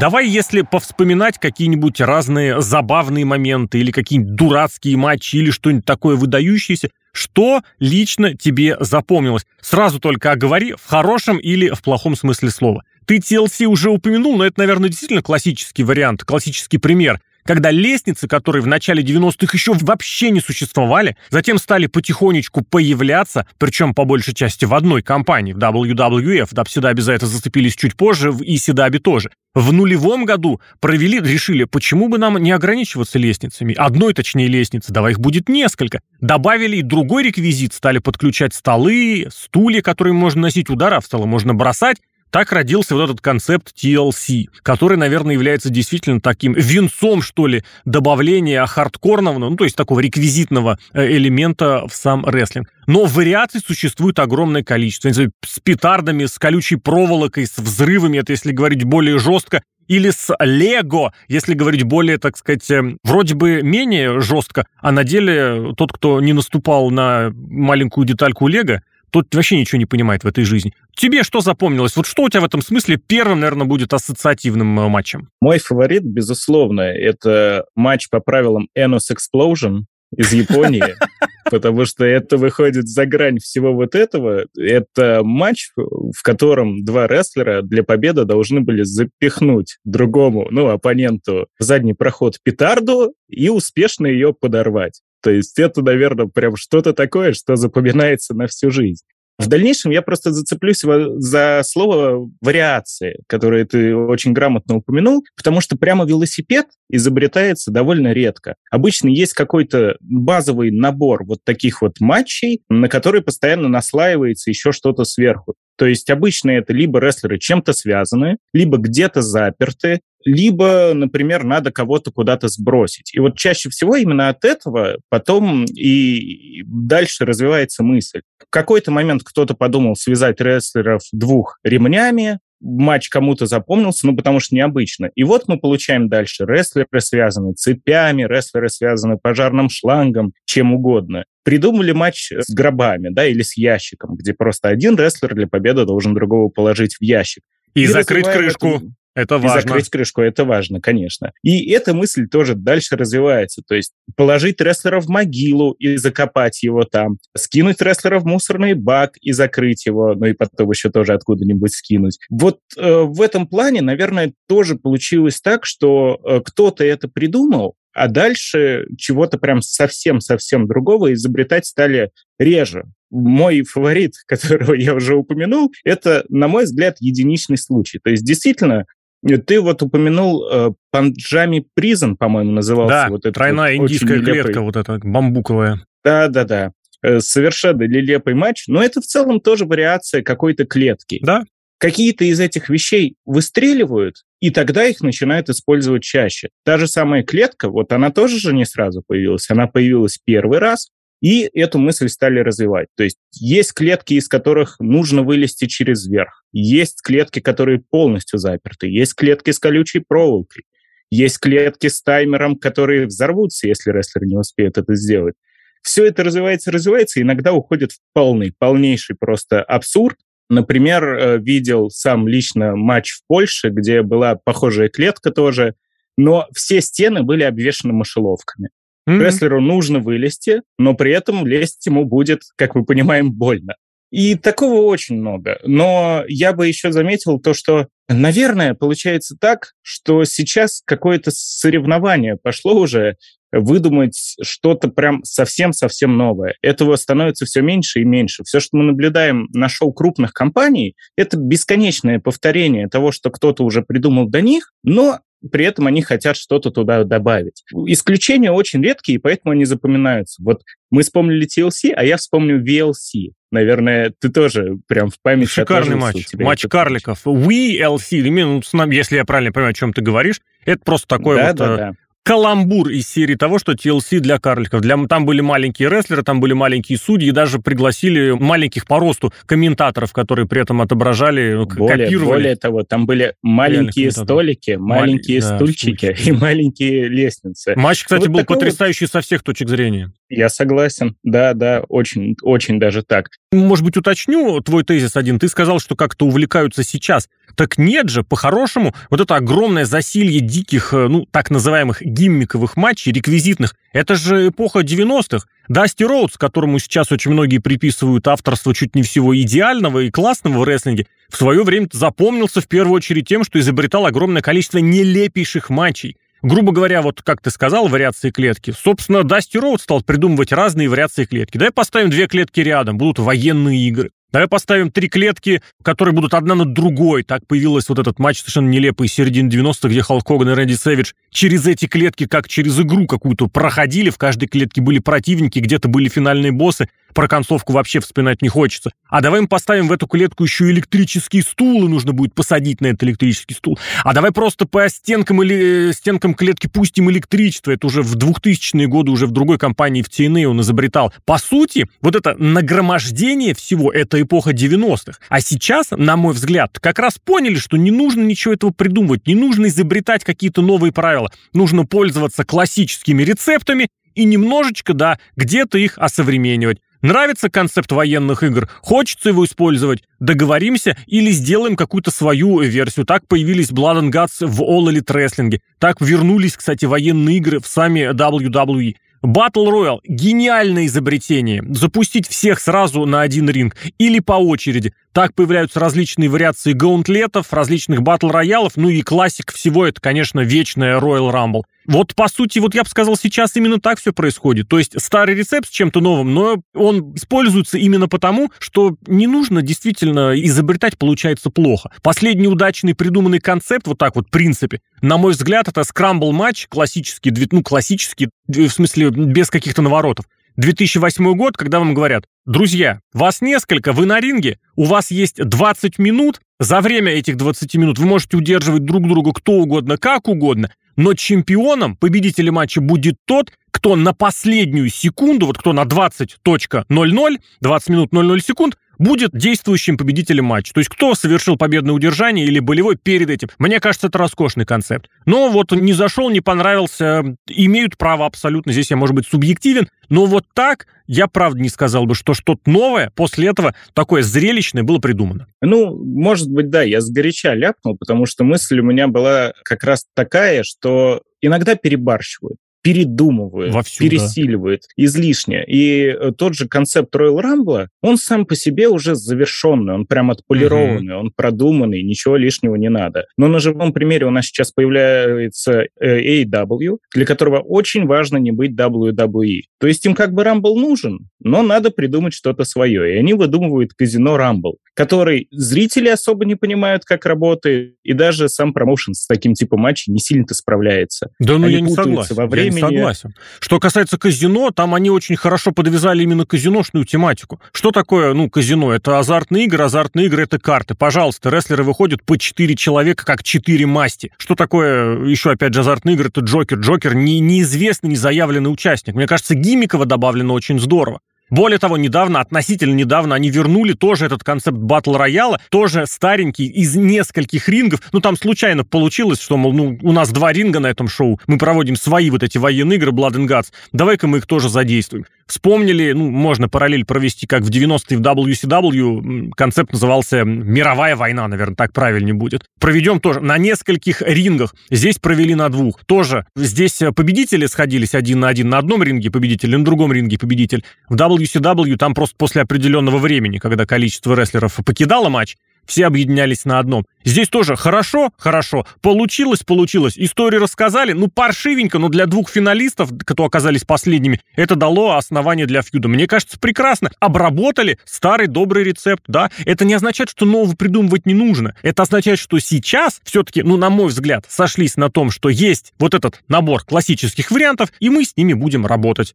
Давай, 0.00 0.28
если 0.28 0.62
повспоминать 0.62 1.38
какие-нибудь 1.38 2.00
разные 2.00 2.62
забавные 2.62 3.24
моменты 3.24 3.80
или 3.80 3.90
какие-нибудь 3.90 4.36
дурацкие 4.36 4.96
матчи 4.96 5.34
или 5.34 5.50
что-нибудь 5.50 5.84
такое 5.84 6.14
выдающееся, 6.14 6.90
что 7.10 7.62
лично 7.80 8.36
тебе 8.36 8.76
запомнилось? 8.78 9.44
Сразу 9.60 9.98
только 9.98 10.30
оговори, 10.30 10.74
в 10.74 10.86
хорошем 10.88 11.38
или 11.38 11.70
в 11.70 11.82
плохом 11.82 12.14
смысле 12.14 12.50
слова. 12.50 12.84
Ты 13.06 13.18
TLC 13.18 13.64
уже 13.64 13.90
упомянул, 13.90 14.36
но 14.36 14.44
это, 14.44 14.60
наверное, 14.60 14.88
действительно 14.88 15.22
классический 15.22 15.82
вариант, 15.82 16.22
классический 16.22 16.78
пример 16.78 17.20
когда 17.48 17.70
лестницы, 17.70 18.28
которые 18.28 18.60
в 18.60 18.66
начале 18.66 19.02
90-х 19.02 19.48
еще 19.54 19.72
вообще 19.72 20.28
не 20.28 20.40
существовали, 20.42 21.16
затем 21.30 21.56
стали 21.56 21.86
потихонечку 21.86 22.60
появляться, 22.60 23.46
причем 23.56 23.94
по 23.94 24.04
большей 24.04 24.34
части 24.34 24.66
в 24.66 24.74
одной 24.74 25.00
компании, 25.00 25.54
в 25.54 25.56
WWF, 25.56 26.48
Дабсидаби 26.52 27.00
за 27.00 27.14
это 27.14 27.26
зацепились 27.26 27.74
чуть 27.74 27.96
позже, 27.96 28.32
в 28.32 28.42
Исидаби 28.42 28.98
тоже. 28.98 29.30
В 29.54 29.72
нулевом 29.72 30.26
году 30.26 30.60
провели, 30.78 31.20
решили, 31.20 31.64
почему 31.64 32.08
бы 32.08 32.18
нам 32.18 32.36
не 32.36 32.50
ограничиваться 32.50 33.18
лестницами, 33.18 33.74
одной 33.74 34.12
точнее 34.12 34.46
лестницы, 34.46 34.92
давай 34.92 35.12
их 35.12 35.18
будет 35.18 35.48
несколько. 35.48 36.00
Добавили 36.20 36.76
и 36.76 36.82
другой 36.82 37.22
реквизит, 37.22 37.72
стали 37.72 37.98
подключать 37.98 38.52
столы, 38.52 39.26
стулья, 39.34 39.80
которые 39.80 40.12
можно 40.12 40.42
носить, 40.42 40.68
удара 40.68 41.00
в 41.00 41.06
столы 41.06 41.26
можно 41.26 41.54
бросать, 41.54 41.96
так 42.30 42.52
родился 42.52 42.94
вот 42.94 43.04
этот 43.04 43.20
концепт 43.20 43.72
TLC, 43.76 44.46
который, 44.62 44.96
наверное, 44.96 45.34
является 45.34 45.70
действительно 45.70 46.20
таким 46.20 46.54
венцом, 46.54 47.22
что 47.22 47.46
ли, 47.46 47.64
добавления 47.84 48.64
хардкорного, 48.66 49.38
ну, 49.38 49.56
то 49.56 49.64
есть 49.64 49.76
такого 49.76 50.00
реквизитного 50.00 50.78
э, 50.92 51.06
элемента 51.12 51.86
в 51.88 51.94
сам 51.94 52.24
рестлинг. 52.24 52.68
Но 52.86 53.04
вариаций 53.04 53.60
существует 53.60 54.18
огромное 54.18 54.62
количество. 54.62 55.10
С 55.10 55.60
петардами, 55.60 56.26
с 56.26 56.38
колючей 56.38 56.76
проволокой, 56.76 57.46
с 57.46 57.58
взрывами, 57.58 58.18
это 58.18 58.32
если 58.32 58.52
говорить 58.52 58.84
более 58.84 59.18
жестко, 59.18 59.62
или 59.88 60.10
с 60.10 60.34
Лего, 60.40 61.12
если 61.28 61.54
говорить 61.54 61.82
более, 61.82 62.18
так 62.18 62.36
сказать, 62.36 62.70
эм, 62.70 62.98
вроде 63.02 63.34
бы 63.34 63.62
менее 63.62 64.20
жестко, 64.20 64.66
а 64.80 64.92
на 64.92 65.02
деле 65.02 65.74
тот, 65.76 65.92
кто 65.92 66.20
не 66.20 66.34
наступал 66.34 66.90
на 66.90 67.32
маленькую 67.34 68.06
детальку 68.06 68.46
Лего, 68.46 68.82
тот 69.10 69.34
вообще 69.34 69.58
ничего 69.58 69.78
не 69.78 69.86
понимает 69.86 70.24
в 70.24 70.26
этой 70.26 70.44
жизни. 70.44 70.72
Тебе 70.96 71.22
что 71.22 71.40
запомнилось? 71.40 71.96
Вот 71.96 72.06
что 72.06 72.22
у 72.22 72.28
тебя 72.28 72.40
в 72.40 72.44
этом 72.44 72.62
смысле 72.62 72.96
первым, 72.96 73.40
наверное, 73.40 73.66
будет 73.66 73.92
ассоциативным 73.92 74.78
э, 74.80 74.88
матчем? 74.88 75.28
Мой 75.40 75.58
фаворит, 75.58 76.04
безусловно, 76.04 76.82
это 76.82 77.66
матч 77.74 78.08
по 78.10 78.20
правилам 78.20 78.68
Enos 78.76 79.10
Explosion 79.12 79.82
из 80.16 80.32
Японии, 80.32 80.94
потому 81.50 81.84
что 81.84 82.04
это 82.04 82.36
выходит 82.36 82.88
за 82.88 83.06
грань 83.06 83.38
всего 83.38 83.74
вот 83.74 83.94
этого. 83.94 84.46
Это 84.56 85.22
матч, 85.22 85.70
в 85.76 86.22
котором 86.22 86.84
два 86.84 87.06
рестлера 87.06 87.62
для 87.62 87.82
победы 87.82 88.24
должны 88.24 88.60
были 88.60 88.82
запихнуть 88.82 89.78
другому, 89.84 90.48
ну, 90.50 90.68
оппоненту 90.68 91.48
задний 91.58 91.94
проход 91.94 92.38
петарду 92.42 93.14
и 93.28 93.48
успешно 93.48 94.06
ее 94.06 94.32
подорвать. 94.32 95.02
То 95.22 95.30
есть 95.30 95.58
это, 95.58 95.82
наверное, 95.82 96.26
прям 96.26 96.56
что-то 96.56 96.92
такое, 96.92 97.32
что 97.32 97.56
запоминается 97.56 98.34
на 98.34 98.46
всю 98.46 98.70
жизнь. 98.70 99.04
В 99.38 99.46
дальнейшем 99.46 99.92
я 99.92 100.02
просто 100.02 100.32
зацеплюсь 100.32 100.82
за 100.82 101.60
слово 101.64 102.28
«вариации», 102.40 103.20
которое 103.28 103.64
ты 103.64 103.94
очень 103.94 104.32
грамотно 104.32 104.76
упомянул, 104.76 105.24
потому 105.36 105.60
что 105.60 105.76
прямо 105.76 106.04
велосипед 106.04 106.66
изобретается 106.90 107.70
довольно 107.70 108.12
редко. 108.12 108.56
Обычно 108.68 109.08
есть 109.08 109.34
какой-то 109.34 109.96
базовый 110.00 110.72
набор 110.72 111.24
вот 111.24 111.38
таких 111.44 111.82
вот 111.82 112.00
матчей, 112.00 112.62
на 112.68 112.88
которые 112.88 113.22
постоянно 113.22 113.68
наслаивается 113.68 114.50
еще 114.50 114.72
что-то 114.72 115.04
сверху. 115.04 115.54
То 115.76 115.86
есть 115.86 116.10
обычно 116.10 116.50
это 116.50 116.72
либо 116.72 116.98
рестлеры 116.98 117.38
чем-то 117.38 117.72
связаны, 117.74 118.38
либо 118.52 118.78
где-то 118.78 119.22
заперты, 119.22 120.00
либо, 120.28 120.92
например, 120.94 121.44
надо 121.44 121.72
кого-то 121.72 122.10
куда-то 122.10 122.48
сбросить. 122.48 123.14
И 123.14 123.18
вот 123.18 123.36
чаще 123.36 123.70
всего 123.70 123.96
именно 123.96 124.28
от 124.28 124.44
этого 124.44 124.98
потом 125.08 125.64
и 125.64 126.62
дальше 126.66 127.24
развивается 127.24 127.82
мысль. 127.82 128.20
В 128.38 128.50
какой-то 128.50 128.90
момент 128.90 129.22
кто-то 129.24 129.54
подумал 129.54 129.96
связать 129.96 130.40
рестлеров 130.40 131.02
двух 131.12 131.58
ремнями, 131.64 132.40
матч 132.60 133.08
кому-то 133.08 133.46
запомнился, 133.46 134.06
ну, 134.06 134.16
потому 134.16 134.40
что 134.40 134.54
необычно. 134.54 135.10
И 135.14 135.24
вот 135.24 135.48
мы 135.48 135.58
получаем 135.58 136.08
дальше. 136.08 136.44
Рестлеры 136.44 137.00
связаны 137.00 137.54
цепями, 137.54 138.24
рестлеры 138.24 138.68
связаны 138.68 139.16
пожарным 139.16 139.70
шлангом, 139.70 140.32
чем 140.44 140.74
угодно. 140.74 141.24
Придумали 141.42 141.92
матч 141.92 142.32
с 142.32 142.52
гробами, 142.52 143.08
да, 143.10 143.26
или 143.26 143.42
с 143.42 143.56
ящиком, 143.56 144.16
где 144.16 144.34
просто 144.34 144.68
один 144.68 144.96
рестлер 144.96 145.34
для 145.34 145.46
победы 145.46 145.86
должен 145.86 146.14
другого 146.14 146.50
положить 146.50 146.96
в 146.96 147.02
ящик. 147.02 147.44
И, 147.74 147.82
и 147.82 147.86
закрыть 147.86 148.26
крышку. 148.26 148.82
Это 149.18 149.34
и 149.34 149.38
важно. 149.38 149.60
закрыть 149.62 149.88
крышку, 149.88 150.20
это 150.22 150.44
важно, 150.44 150.80
конечно. 150.80 151.32
И 151.42 151.70
эта 151.72 151.92
мысль 151.92 152.28
тоже 152.28 152.54
дальше 152.54 152.96
развивается. 152.96 153.62
То 153.66 153.74
есть 153.74 153.92
положить 154.16 154.60
рестлера 154.60 155.00
в 155.00 155.08
могилу 155.08 155.72
и 155.72 155.96
закопать 155.96 156.62
его 156.62 156.84
там, 156.84 157.18
скинуть 157.36 157.82
рестлера 157.82 158.20
в 158.20 158.26
мусорный 158.26 158.74
бак 158.74 159.16
и 159.20 159.32
закрыть 159.32 159.86
его, 159.86 160.14
ну 160.14 160.26
и 160.26 160.34
потом 160.34 160.70
еще 160.70 160.90
тоже 160.90 161.14
откуда-нибудь 161.14 161.72
скинуть. 161.72 162.18
Вот 162.30 162.60
э, 162.76 163.02
в 163.02 163.20
этом 163.20 163.48
плане, 163.48 163.82
наверное, 163.82 164.32
тоже 164.46 164.76
получилось 164.76 165.40
так, 165.40 165.66
что 165.66 166.20
э, 166.24 166.40
кто-то 166.44 166.84
это 166.84 167.08
придумал, 167.08 167.74
а 167.92 168.06
дальше 168.06 168.86
чего-то 168.96 169.38
прям 169.38 169.60
совсем-совсем 169.60 170.68
другого 170.68 171.12
изобретать 171.12 171.66
стали 171.66 172.12
реже. 172.38 172.84
Мой 173.10 173.62
фаворит, 173.62 174.12
которого 174.26 174.74
я 174.74 174.94
уже 174.94 175.16
упомянул, 175.16 175.72
это, 175.84 176.24
на 176.28 176.46
мой 176.46 176.64
взгляд, 176.64 176.98
единичный 177.00 177.58
случай. 177.58 177.98
То 177.98 178.10
есть 178.10 178.24
действительно 178.24 178.86
ты 179.22 179.60
вот 179.60 179.82
упомянул 179.82 180.48
э, 180.50 180.72
Панджами 180.90 181.66
Призен, 181.74 182.16
по-моему, 182.16 182.52
назывался. 182.52 182.94
Да, 182.94 183.08
вот 183.08 183.20
этот 183.20 183.34
тройная 183.34 183.76
вот 183.76 183.82
индийская 183.82 184.20
клетка, 184.20 184.60
вот 184.60 184.76
эта 184.76 184.98
бамбуковая. 185.02 185.80
Да-да-да. 186.04 186.72
Э, 187.02 187.20
совершенно 187.20 187.82
нелепый 187.84 188.34
матч, 188.34 188.64
но 188.66 188.82
это 188.82 189.00
в 189.00 189.04
целом 189.04 189.40
тоже 189.40 189.64
вариация 189.64 190.22
какой-то 190.22 190.64
клетки. 190.66 191.20
Да. 191.22 191.44
Какие-то 191.78 192.24
из 192.24 192.40
этих 192.40 192.68
вещей 192.68 193.14
выстреливают, 193.24 194.24
и 194.40 194.50
тогда 194.50 194.84
их 194.84 195.00
начинают 195.00 195.48
использовать 195.48 196.02
чаще. 196.02 196.48
Та 196.64 196.76
же 196.76 196.88
самая 196.88 197.22
клетка, 197.22 197.68
вот 197.68 197.92
она 197.92 198.10
тоже 198.10 198.40
же 198.40 198.52
не 198.52 198.64
сразу 198.64 199.04
появилась. 199.06 199.48
Она 199.48 199.68
появилась 199.68 200.18
первый 200.24 200.58
раз, 200.58 200.88
и 201.20 201.50
эту 201.52 201.78
мысль 201.78 202.08
стали 202.08 202.40
развивать. 202.40 202.88
То 202.96 203.04
есть 203.04 203.18
есть 203.32 203.74
клетки, 203.74 204.14
из 204.14 204.28
которых 204.28 204.76
нужно 204.78 205.22
вылезти 205.22 205.66
через 205.66 206.06
верх. 206.06 206.44
Есть 206.52 207.02
клетки, 207.02 207.40
которые 207.40 207.80
полностью 207.80 208.38
заперты. 208.38 208.88
Есть 208.88 209.14
клетки 209.14 209.50
с 209.50 209.58
колючей 209.58 210.00
проволокой. 210.06 210.64
Есть 211.10 211.38
клетки 211.38 211.88
с 211.88 212.02
таймером, 212.02 212.56
которые 212.56 213.06
взорвутся, 213.06 213.66
если 213.66 213.90
рестлер 213.90 214.24
не 214.26 214.36
успеет 214.36 214.78
это 214.78 214.94
сделать. 214.94 215.34
Все 215.82 216.04
это 216.04 216.22
развивается, 216.22 216.70
развивается, 216.70 217.22
иногда 217.22 217.52
уходит 217.52 217.92
в 217.92 217.98
полный, 218.12 218.52
полнейший 218.56 219.16
просто 219.18 219.62
абсурд. 219.62 220.18
Например, 220.50 221.04
э, 221.04 221.38
видел 221.38 221.90
сам 221.90 222.28
лично 222.28 222.76
матч 222.76 223.12
в 223.12 223.26
Польше, 223.26 223.70
где 223.70 224.02
была 224.02 224.34
похожая 224.36 224.88
клетка 224.88 225.30
тоже, 225.30 225.74
но 226.16 226.46
все 226.52 226.80
стены 226.80 227.22
были 227.22 227.42
обвешаны 227.42 227.92
мышеловками. 227.92 228.70
Mm-hmm. 229.08 229.24
Рестлеру 229.24 229.60
нужно 229.60 230.00
вылезти, 230.00 230.62
но 230.78 230.94
при 230.94 231.12
этом 231.12 231.46
лезть 231.46 231.86
ему 231.86 232.04
будет, 232.04 232.42
как 232.56 232.74
мы 232.74 232.84
понимаем, 232.84 233.32
больно. 233.32 233.74
И 234.10 234.36
такого 234.36 234.86
очень 234.86 235.16
много. 235.16 235.58
Но 235.64 236.24
я 236.28 236.52
бы 236.52 236.66
еще 236.66 236.92
заметил 236.92 237.38
то, 237.38 237.52
что, 237.52 237.88
наверное, 238.08 238.74
получается 238.74 239.36
так, 239.38 239.72
что 239.82 240.24
сейчас 240.24 240.82
какое-то 240.84 241.30
соревнование 241.30 242.36
пошло 242.42 242.74
уже 242.78 243.16
выдумать 243.52 244.36
что-то 244.42 244.88
прям 244.88 245.24
совсем-совсем 245.24 246.16
новое. 246.16 246.56
Этого 246.62 246.96
становится 246.96 247.46
все 247.46 247.62
меньше 247.62 248.00
и 248.00 248.04
меньше. 248.04 248.44
Все, 248.44 248.60
что 248.60 248.76
мы 248.76 248.84
наблюдаем 248.84 249.48
на 249.52 249.68
шоу 249.68 249.92
крупных 249.92 250.32
компаний, 250.32 250.96
это 251.16 251.38
бесконечное 251.38 252.20
повторение 252.20 252.88
того, 252.88 253.10
что 253.12 253.30
кто-то 253.30 253.64
уже 253.64 253.82
придумал 253.82 254.28
до 254.28 254.42
них, 254.42 254.72
но 254.82 255.20
при 255.50 255.64
этом 255.64 255.86
они 255.86 256.02
хотят 256.02 256.36
что-то 256.36 256.70
туда 256.70 257.04
добавить. 257.04 257.64
Исключения 257.86 258.50
очень 258.50 258.82
редкие, 258.82 259.16
и 259.16 259.20
поэтому 259.20 259.52
они 259.52 259.64
запоминаются. 259.64 260.42
Вот 260.42 260.62
мы 260.90 261.02
вспомнили 261.02 261.46
TLC, 261.46 261.92
а 261.94 262.04
я 262.04 262.16
вспомню 262.16 262.62
VLC. 262.62 263.32
Наверное, 263.50 264.12
ты 264.18 264.28
тоже 264.28 264.78
прям 264.86 265.10
в 265.10 265.20
память 265.22 265.48
Шикарный 265.48 265.96
матч. 265.96 266.26
Матч 266.34 266.66
карликов. 266.68 267.26
VLC, 267.26 268.62
ну, 268.72 268.90
если 268.90 269.16
я 269.16 269.24
правильно 269.24 269.52
понимаю, 269.52 269.70
о 269.70 269.74
чем 269.74 269.92
ты 269.92 270.02
говоришь, 270.02 270.40
это 270.64 270.82
просто 270.84 271.08
такой 271.08 271.36
да, 271.36 271.48
вот 271.48 271.56
да, 271.56 271.74
э, 271.74 271.76
да 271.76 271.94
каламбур 272.28 272.90
из 272.90 273.08
серии 273.08 273.36
того, 273.36 273.58
что 273.58 273.72
TLC 273.72 274.18
для 274.20 274.38
карликов. 274.38 274.82
Для, 274.82 274.98
там 275.06 275.24
были 275.24 275.40
маленькие 275.40 275.88
рестлеры, 275.88 276.22
там 276.22 276.40
были 276.40 276.52
маленькие 276.52 276.98
судьи, 276.98 277.28
и 277.28 277.32
даже 277.32 277.58
пригласили 277.58 278.32
маленьких 278.32 278.86
по 278.86 279.00
росту 279.00 279.32
комментаторов, 279.46 280.12
которые 280.12 280.46
при 280.46 280.60
этом 280.60 280.82
отображали, 280.82 281.54
ну, 281.54 281.64
более, 281.64 282.04
копировали. 282.04 282.28
Более 282.28 282.56
того, 282.56 282.82
там 282.82 283.06
были 283.06 283.34
маленькие 283.42 284.10
столики, 284.10 284.72
маленькие 284.72 285.40
Маль... 285.40 285.56
стульчики 285.56 286.06
да, 286.06 286.12
и 286.30 286.32
маленькие 286.32 287.08
лестницы. 287.08 287.74
Матч, 287.76 288.02
кстати, 288.02 288.26
вот 288.26 288.28
был 288.28 288.44
потрясающий 288.44 289.06
вот... 289.06 289.12
со 289.12 289.20
всех 289.22 289.42
точек 289.42 289.70
зрения. 289.70 290.12
Я 290.28 290.50
согласен. 290.50 291.16
Да, 291.22 291.54
да, 291.54 291.82
очень, 291.88 292.36
очень 292.42 292.78
даже 292.78 293.02
так. 293.02 293.30
Может 293.50 293.84
быть, 293.84 293.96
уточню 293.96 294.60
твой 294.60 294.84
тезис 294.84 295.16
один. 295.16 295.38
Ты 295.38 295.48
сказал, 295.48 295.80
что 295.80 295.96
как-то 295.96 296.26
увлекаются 296.26 296.82
сейчас. 296.84 297.28
Так 297.56 297.78
нет 297.78 298.10
же, 298.10 298.22
по-хорошему, 298.22 298.94
вот 299.08 299.20
это 299.20 299.36
огромное 299.36 299.86
засилье 299.86 300.40
диких, 300.40 300.92
э, 300.92 301.08
ну, 301.08 301.26
так 301.30 301.50
называемых 301.50 302.02
гиммиковых 302.02 302.76
матчей, 302.76 303.10
реквизитных, 303.10 303.74
это 303.92 304.16
же 304.16 304.48
эпоха 304.48 304.80
90-х. 304.80 305.46
Дасти 305.68 306.04
Роудс, 306.04 306.36
которому 306.36 306.78
сейчас 306.78 307.10
очень 307.10 307.32
многие 307.32 307.58
приписывают 307.58 308.28
авторство 308.28 308.74
чуть 308.74 308.94
не 308.94 309.02
всего 309.02 309.36
идеального 309.36 310.00
и 310.00 310.10
классного 310.10 310.58
в 310.58 310.64
рестлинге, 310.64 311.06
в 311.30 311.36
свое 311.36 311.64
время 311.64 311.88
запомнился 311.90 312.60
в 312.60 312.68
первую 312.68 312.96
очередь 312.96 313.26
тем, 313.26 313.44
что 313.44 313.58
изобретал 313.58 314.06
огромное 314.06 314.42
количество 314.42 314.78
нелепейших 314.78 315.70
матчей– 315.70 316.16
грубо 316.42 316.72
говоря, 316.72 317.02
вот 317.02 317.22
как 317.22 317.40
ты 317.40 317.50
сказал, 317.50 317.88
вариации 317.88 318.30
клетки, 318.30 318.72
собственно, 318.72 319.24
Дасти 319.24 319.58
Роуд 319.58 319.80
стал 319.80 320.02
придумывать 320.02 320.52
разные 320.52 320.88
вариации 320.88 321.24
клетки. 321.24 321.58
Давай 321.58 321.72
поставим 321.72 322.10
две 322.10 322.26
клетки 322.26 322.60
рядом, 322.60 322.98
будут 322.98 323.18
военные 323.18 323.78
игры. 323.88 324.10
Давай 324.30 324.46
поставим 324.46 324.90
три 324.90 325.08
клетки, 325.08 325.62
которые 325.82 326.14
будут 326.14 326.34
одна 326.34 326.54
над 326.54 326.74
другой. 326.74 327.22
Так 327.22 327.46
появился 327.46 327.86
вот 327.92 327.98
этот 327.98 328.18
матч 328.18 328.40
совершенно 328.40 328.68
нелепый 328.68 329.08
середины 329.08 329.48
90-х, 329.48 329.88
где 329.88 330.02
Халк 330.02 330.28
Хоган 330.28 330.50
и 330.50 330.52
Рэнди 330.52 330.74
Сэвидж 330.74 331.12
через 331.30 331.66
эти 331.66 331.86
клетки, 331.86 332.26
как 332.26 332.46
через 332.46 332.78
игру 332.78 333.06
какую-то, 333.06 333.48
проходили. 333.48 334.10
В 334.10 334.18
каждой 334.18 334.46
клетке 334.46 334.82
были 334.82 334.98
противники, 334.98 335.60
где-то 335.60 335.88
были 335.88 336.10
финальные 336.10 336.52
боссы. 336.52 336.90
Про 337.18 337.26
концовку 337.26 337.72
вообще 337.72 337.98
вспоминать 337.98 338.42
не 338.42 338.48
хочется. 338.48 338.92
А 339.08 339.20
давай 339.20 339.40
мы 339.40 339.48
поставим 339.48 339.88
в 339.88 339.92
эту 339.92 340.06
клетку 340.06 340.44
еще 340.44 340.70
электрический 340.70 341.42
стул, 341.42 341.84
и 341.84 341.88
нужно 341.88 342.12
будет 342.12 342.32
посадить 342.32 342.80
на 342.80 342.86
этот 342.86 343.02
электрический 343.02 343.54
стул. 343.54 343.76
А 344.04 344.14
давай 344.14 344.30
просто 344.30 344.66
по 344.66 344.88
стенкам 344.88 345.42
или 345.42 345.88
э, 345.88 345.92
стенкам 345.94 346.32
клетки 346.32 346.68
пустим 346.68 347.10
электричество. 347.10 347.72
Это 347.72 347.88
уже 347.88 348.02
в 348.02 348.14
2000-е 348.14 348.86
годы, 348.86 349.10
уже 349.10 349.26
в 349.26 349.32
другой 349.32 349.58
компании, 349.58 350.02
в 350.02 350.08
TNA 350.08 350.44
он 350.44 350.60
изобретал. 350.60 351.12
По 351.24 351.38
сути, 351.38 351.88
вот 352.00 352.14
это 352.14 352.36
нагромождение 352.38 353.52
всего, 353.52 353.90
это 353.90 354.22
эпоха 354.22 354.52
90-х. 354.52 355.18
А 355.28 355.40
сейчас, 355.40 355.88
на 355.90 356.16
мой 356.16 356.34
взгляд, 356.34 356.78
как 356.78 357.00
раз 357.00 357.18
поняли, 357.18 357.56
что 357.56 357.76
не 357.76 357.90
нужно 357.90 358.22
ничего 358.22 358.54
этого 358.54 358.70
придумывать, 358.70 359.26
не 359.26 359.34
нужно 359.34 359.66
изобретать 359.66 360.22
какие-то 360.22 360.62
новые 360.62 360.92
правила. 360.92 361.32
Нужно 361.52 361.84
пользоваться 361.84 362.44
классическими 362.44 363.24
рецептами 363.24 363.88
и 364.18 364.24
немножечко, 364.24 364.94
да, 364.94 365.18
где-то 365.36 365.78
их 365.78 365.96
осовременивать. 365.96 366.78
Нравится 367.00 367.48
концепт 367.48 367.92
военных 367.92 368.42
игр? 368.42 368.68
Хочется 368.82 369.28
его 369.28 369.44
использовать? 369.44 370.02
Договоримся 370.18 370.96
или 371.06 371.30
сделаем 371.30 371.76
какую-то 371.76 372.10
свою 372.10 372.60
версию. 372.60 373.06
Так 373.06 373.26
появились 373.28 373.70
Blood 373.70 374.02
and 374.02 374.10
Guts 374.10 374.44
в 374.44 374.60
All 374.62 374.92
Elite 374.92 375.04
Wrestling. 375.04 375.60
Так 375.78 376.00
вернулись, 376.00 376.56
кстати, 376.56 376.86
военные 376.86 377.36
игры 377.36 377.60
в 377.60 377.66
сами 377.66 378.10
WWE. 378.12 378.96
Battle 379.22 379.66
Royale– 379.66 379.98
гениальное 380.04 380.86
изобретение. 380.86 381.64
Запустить 381.70 382.28
всех 382.28 382.60
сразу 382.60 383.04
на 383.04 383.22
один 383.22 383.48
ринг 383.50 383.76
или 383.98 384.20
по 384.20 384.34
очереди. 384.34 384.92
Так 385.18 385.34
появляются 385.34 385.80
различные 385.80 386.28
вариации 386.28 386.74
гаунтлетов, 386.74 387.52
различных 387.52 388.02
батл-роялов, 388.02 388.74
ну 388.76 388.88
и 388.88 389.02
классик 389.02 389.52
всего 389.52 389.84
это, 389.84 390.00
конечно, 390.00 390.38
вечная 390.38 391.00
Royal 391.00 391.32
Rumble. 391.32 391.62
Вот, 391.88 392.14
по 392.14 392.28
сути, 392.28 392.60
вот 392.60 392.76
я 392.76 392.84
бы 392.84 392.88
сказал, 392.88 393.16
сейчас 393.16 393.56
именно 393.56 393.80
так 393.80 393.98
все 393.98 394.12
происходит. 394.12 394.68
То 394.68 394.78
есть 394.78 394.92
старый 395.00 395.34
рецепт 395.34 395.66
с 395.66 395.70
чем-то 395.70 395.98
новым, 395.98 396.34
но 396.34 396.62
он 396.72 397.16
используется 397.16 397.78
именно 397.78 398.06
потому, 398.06 398.52
что 398.60 398.94
не 399.08 399.26
нужно 399.26 399.60
действительно 399.60 400.40
изобретать, 400.40 400.96
получается 400.96 401.50
плохо. 401.50 401.90
Последний 402.00 402.46
удачный 402.46 402.94
придуманный 402.94 403.40
концепт, 403.40 403.88
вот 403.88 403.98
так 403.98 404.14
вот, 404.14 404.28
в 404.28 404.30
принципе, 404.30 404.82
на 405.00 405.16
мой 405.16 405.32
взгляд, 405.32 405.66
это 405.66 405.82
скрамбл 405.82 406.30
матч, 406.30 406.68
классический, 406.68 407.32
ну, 407.50 407.64
классический, 407.64 408.28
в 408.46 408.68
смысле, 408.68 409.10
без 409.10 409.50
каких-то 409.50 409.82
наворотов. 409.82 410.26
2008 410.58 411.34
год, 411.36 411.56
когда 411.56 411.78
вам 411.78 411.94
говорят, 411.94 412.24
друзья, 412.44 413.00
вас 413.12 413.40
несколько, 413.40 413.92
вы 413.92 414.06
на 414.06 414.20
ринге, 414.20 414.58
у 414.74 414.84
вас 414.84 415.12
есть 415.12 415.36
20 415.36 415.98
минут, 415.98 416.40
за 416.58 416.80
время 416.80 417.12
этих 417.12 417.36
20 417.36 417.76
минут 417.76 417.98
вы 418.00 418.06
можете 418.06 418.36
удерживать 418.36 418.84
друг 418.84 419.06
друга 419.06 419.32
кто 419.32 419.52
угодно, 419.52 419.96
как 419.98 420.26
угодно, 420.26 420.72
но 420.96 421.14
чемпионом, 421.14 421.96
победителем 421.96 422.54
матча 422.54 422.80
будет 422.80 423.14
тот, 423.24 423.52
кто 423.70 423.94
на 423.94 424.12
последнюю 424.12 424.88
секунду, 424.88 425.46
вот 425.46 425.58
кто 425.58 425.72
на 425.72 425.84
20.00, 425.84 427.38
20 427.60 427.88
минут 427.88 428.12
00 428.12 428.40
секунд, 428.42 428.76
будет 428.98 429.30
действующим 429.32 429.96
победителем 429.96 430.44
матча. 430.44 430.74
То 430.74 430.80
есть 430.80 430.90
кто 430.90 431.14
совершил 431.14 431.56
победное 431.56 431.94
удержание 431.94 432.46
или 432.46 432.58
болевой 432.58 432.96
перед 432.96 433.30
этим. 433.30 433.48
Мне 433.58 433.80
кажется, 433.80 434.08
это 434.08 434.18
роскошный 434.18 434.64
концепт. 434.64 435.08
Но 435.26 435.48
вот 435.48 435.72
не 435.72 435.92
зашел, 435.92 436.30
не 436.30 436.40
понравился, 436.40 437.36
имеют 437.46 437.96
право 437.96 438.26
абсолютно. 438.26 438.72
Здесь 438.72 438.90
я, 438.90 438.96
может 438.96 439.14
быть, 439.14 439.26
субъективен. 439.26 439.88
Но 440.08 440.26
вот 440.26 440.44
так 440.54 440.86
я 441.06 441.26
правда 441.26 441.60
не 441.60 441.68
сказал 441.68 442.06
бы, 442.06 442.14
что 442.14 442.34
что-то 442.34 442.62
новое 442.66 443.10
после 443.14 443.48
этого 443.48 443.74
такое 443.94 444.22
зрелищное 444.22 444.82
было 444.82 444.98
придумано. 444.98 445.46
Ну, 445.60 445.96
может 445.96 446.50
быть, 446.50 446.70
да, 446.70 446.82
я 446.82 447.00
сгоряча 447.00 447.54
ляпнул, 447.54 447.96
потому 447.98 448.26
что 448.26 448.44
мысль 448.44 448.80
у 448.80 448.84
меня 448.84 449.08
была 449.08 449.52
как 449.64 449.84
раз 449.84 450.06
такая, 450.14 450.62
что 450.64 451.22
иногда 451.40 451.74
перебарщивают 451.74 452.58
передумывает, 452.88 453.74
Вовсю, 453.74 454.02
пересиливает 454.02 454.84
да. 454.96 455.04
излишне. 455.04 455.62
И 455.66 456.06
э, 456.06 456.32
тот 456.36 456.54
же 456.54 456.68
концепт 456.68 457.14
Royal 457.14 457.42
Rumble, 457.42 457.88
он 458.00 458.16
сам 458.16 458.46
по 458.46 458.56
себе 458.56 458.88
уже 458.88 459.14
завершенный, 459.14 459.92
он 459.92 460.06
прям 460.06 460.30
отполированный, 460.30 461.14
угу. 461.14 461.20
он 461.20 461.32
продуманный, 461.36 462.02
ничего 462.02 462.36
лишнего 462.36 462.76
не 462.76 462.88
надо. 462.88 463.26
Но 463.36 463.48
на 463.48 463.58
живом 463.58 463.92
примере 463.92 464.24
у 464.24 464.30
нас 464.30 464.46
сейчас 464.46 464.72
появляется 464.72 465.84
э, 466.00 466.44
AEW, 466.44 466.98
для 467.14 467.26
которого 467.26 467.58
очень 467.58 468.06
важно 468.06 468.38
не 468.38 468.52
быть 468.52 468.72
WWE. 468.72 469.62
То 469.78 469.86
есть 469.86 470.06
им 470.06 470.14
как 470.14 470.32
бы 470.32 470.42
Rumble 470.42 470.76
нужен, 470.76 471.28
но 471.40 471.62
надо 471.62 471.90
придумать 471.90 472.32
что-то 472.32 472.64
свое. 472.64 473.14
И 473.14 473.18
они 473.18 473.34
выдумывают 473.34 473.92
казино 473.92 474.38
Rumble, 474.38 474.76
который 474.94 475.48
зрители 475.50 476.08
особо 476.08 476.46
не 476.46 476.54
понимают, 476.54 477.04
как 477.04 477.26
работает, 477.26 477.96
и 478.02 478.14
даже 478.14 478.48
сам 478.48 478.72
промоушен 478.72 479.12
с 479.12 479.26
таким 479.26 479.52
типом 479.52 479.80
матчей 479.80 480.10
не 480.12 480.20
сильно-то 480.20 480.54
справляется. 480.54 481.28
Да, 481.38 481.58
ну 481.58 481.68
я 481.68 481.80
не 481.80 481.90
согласен. 481.90 482.34
Во 482.34 482.46
времени 482.46 482.77
времени... 482.80 482.98
Согласен. 482.98 483.34
Что 483.60 483.80
касается 483.80 484.18
казино, 484.18 484.70
там 484.70 484.94
они 484.94 485.10
очень 485.10 485.36
хорошо 485.36 485.72
подвязали 485.72 486.22
именно 486.22 486.46
казиношную 486.46 487.04
тематику. 487.04 487.60
Что 487.72 487.90
такое, 487.90 488.34
ну, 488.34 488.48
казино? 488.50 488.92
Это 488.92 489.18
азартные 489.18 489.64
игры, 489.64 489.84
азартные 489.84 490.26
игры— 490.26 490.42
это 490.44 490.58
карты. 490.58 490.94
Пожалуйста, 490.94 491.50
рестлеры 491.50 491.84
выходят 491.84 492.22
по 492.22 492.36
4 492.36 492.74
человека, 492.76 493.24
как 493.24 493.42
4 493.42 493.86
масти. 493.86 494.32
Что 494.38 494.54
такое, 494.54 495.24
еще, 495.24 495.50
опять 495.50 495.74
же, 495.74 495.80
азартные 495.80 496.14
игры? 496.14 496.28
Это 496.28 496.40
Джокер. 496.40 496.78
Джокер 496.78 497.14
не, 497.14 497.40
неизвестный, 497.40 498.10
незаявленный 498.10 498.72
участник. 498.72 499.14
Мне 499.14 499.26
кажется, 499.26 499.54
гиммиково 499.54 500.06
добавлено 500.06 500.54
очень 500.54 500.78
здорово. 500.78 501.20
Более 501.50 501.78
того, 501.78 501.96
недавно, 501.96 502.40
относительно 502.40 502.94
недавно, 502.94 503.34
они 503.34 503.50
вернули 503.50 503.94
тоже 503.94 504.26
этот 504.26 504.44
концепт 504.44 504.76
батл 504.76 505.14
рояла, 505.16 505.60
тоже 505.70 506.06
старенький, 506.06 506.66
из 506.66 506.96
нескольких 506.96 507.68
рингов. 507.68 508.00
Ну, 508.12 508.20
там 508.20 508.36
случайно 508.36 508.84
получилось, 508.84 509.40
что, 509.40 509.56
мол, 509.56 509.72
ну, 509.72 509.98
у 510.02 510.12
нас 510.12 510.30
два 510.30 510.52
ринга 510.52 510.80
на 510.80 510.88
этом 510.88 511.08
шоу, 511.08 511.40
мы 511.46 511.58
проводим 511.58 511.96
свои 511.96 512.30
вот 512.30 512.42
эти 512.42 512.58
военные 512.58 512.96
игры 512.96 513.12
Blood 513.12 513.32
and 513.32 513.46
Guts, 513.46 513.72
давай-ка 513.92 514.26
мы 514.26 514.38
их 514.38 514.46
тоже 514.46 514.68
задействуем. 514.68 515.24
Вспомнили, 515.48 516.12
ну, 516.12 516.30
можно 516.30 516.68
параллель 516.68 517.06
провести, 517.06 517.46
как 517.46 517.62
в 517.62 517.70
90-е 517.70 518.18
в 518.18 518.20
WCW, 518.20 519.50
концепт 519.56 519.92
назывался 519.92 520.44
«Мировая 520.44 521.16
война», 521.16 521.48
наверное, 521.48 521.74
так 521.74 521.94
правильнее 521.94 522.34
будет. 522.34 522.64
Проведем 522.78 523.18
тоже 523.18 523.40
на 523.40 523.56
нескольких 523.56 524.20
рингах. 524.20 524.74
Здесь 524.90 525.18
провели 525.18 525.54
на 525.54 525.70
двух. 525.70 526.04
Тоже 526.04 526.44
здесь 526.54 527.00
победители 527.16 527.64
сходились 527.64 528.14
один 528.14 528.40
на 528.40 528.48
один 528.48 528.68
на 528.68 528.76
одном 528.76 529.02
ринге 529.02 529.30
победитель, 529.30 529.74
на 529.74 529.84
другом 529.84 530.12
ринге 530.12 530.38
победитель. 530.38 530.84
В 531.08 531.14
WCW 531.14 531.96
там 531.96 532.12
просто 532.12 532.36
после 532.36 532.62
определенного 532.62 533.16
времени, 533.16 533.56
когда 533.56 533.86
количество 533.86 534.34
рестлеров 534.34 534.78
покидало 534.84 535.30
матч, 535.30 535.56
все 535.88 536.06
объединялись 536.06 536.64
на 536.64 536.78
одном. 536.78 537.06
Здесь 537.24 537.48
тоже 537.48 537.76
хорошо, 537.76 538.30
хорошо, 538.36 538.86
получилось, 539.00 539.60
получилось. 539.64 540.14
Историю 540.16 540.60
рассказали, 540.60 541.12
ну, 541.12 541.28
паршивенько, 541.28 541.98
но 541.98 542.08
для 542.08 542.26
двух 542.26 542.50
финалистов, 542.50 543.10
которые 543.24 543.48
оказались 543.48 543.84
последними, 543.84 544.40
это 544.54 544.76
дало 544.76 545.16
основание 545.16 545.66
для 545.66 545.82
фьюда. 545.82 546.08
Мне 546.08 546.26
кажется, 546.26 546.58
прекрасно. 546.58 547.10
Обработали 547.18 547.98
старый 548.04 548.46
добрый 548.46 548.84
рецепт, 548.84 549.24
да. 549.26 549.50
Это 549.64 549.84
не 549.84 549.94
означает, 549.94 550.30
что 550.30 550.44
нового 550.44 550.76
придумывать 550.76 551.26
не 551.26 551.34
нужно. 551.34 551.74
Это 551.82 552.02
означает, 552.02 552.38
что 552.38 552.58
сейчас 552.58 553.20
все-таки, 553.24 553.62
ну, 553.62 553.76
на 553.76 553.90
мой 553.90 554.08
взгляд, 554.08 554.44
сошлись 554.48 554.96
на 554.96 555.10
том, 555.10 555.30
что 555.30 555.48
есть 555.48 555.94
вот 555.98 556.14
этот 556.14 556.42
набор 556.48 556.84
классических 556.84 557.50
вариантов, 557.50 557.90
и 557.98 558.10
мы 558.10 558.24
с 558.24 558.36
ними 558.36 558.52
будем 558.52 558.86
работать. 558.86 559.34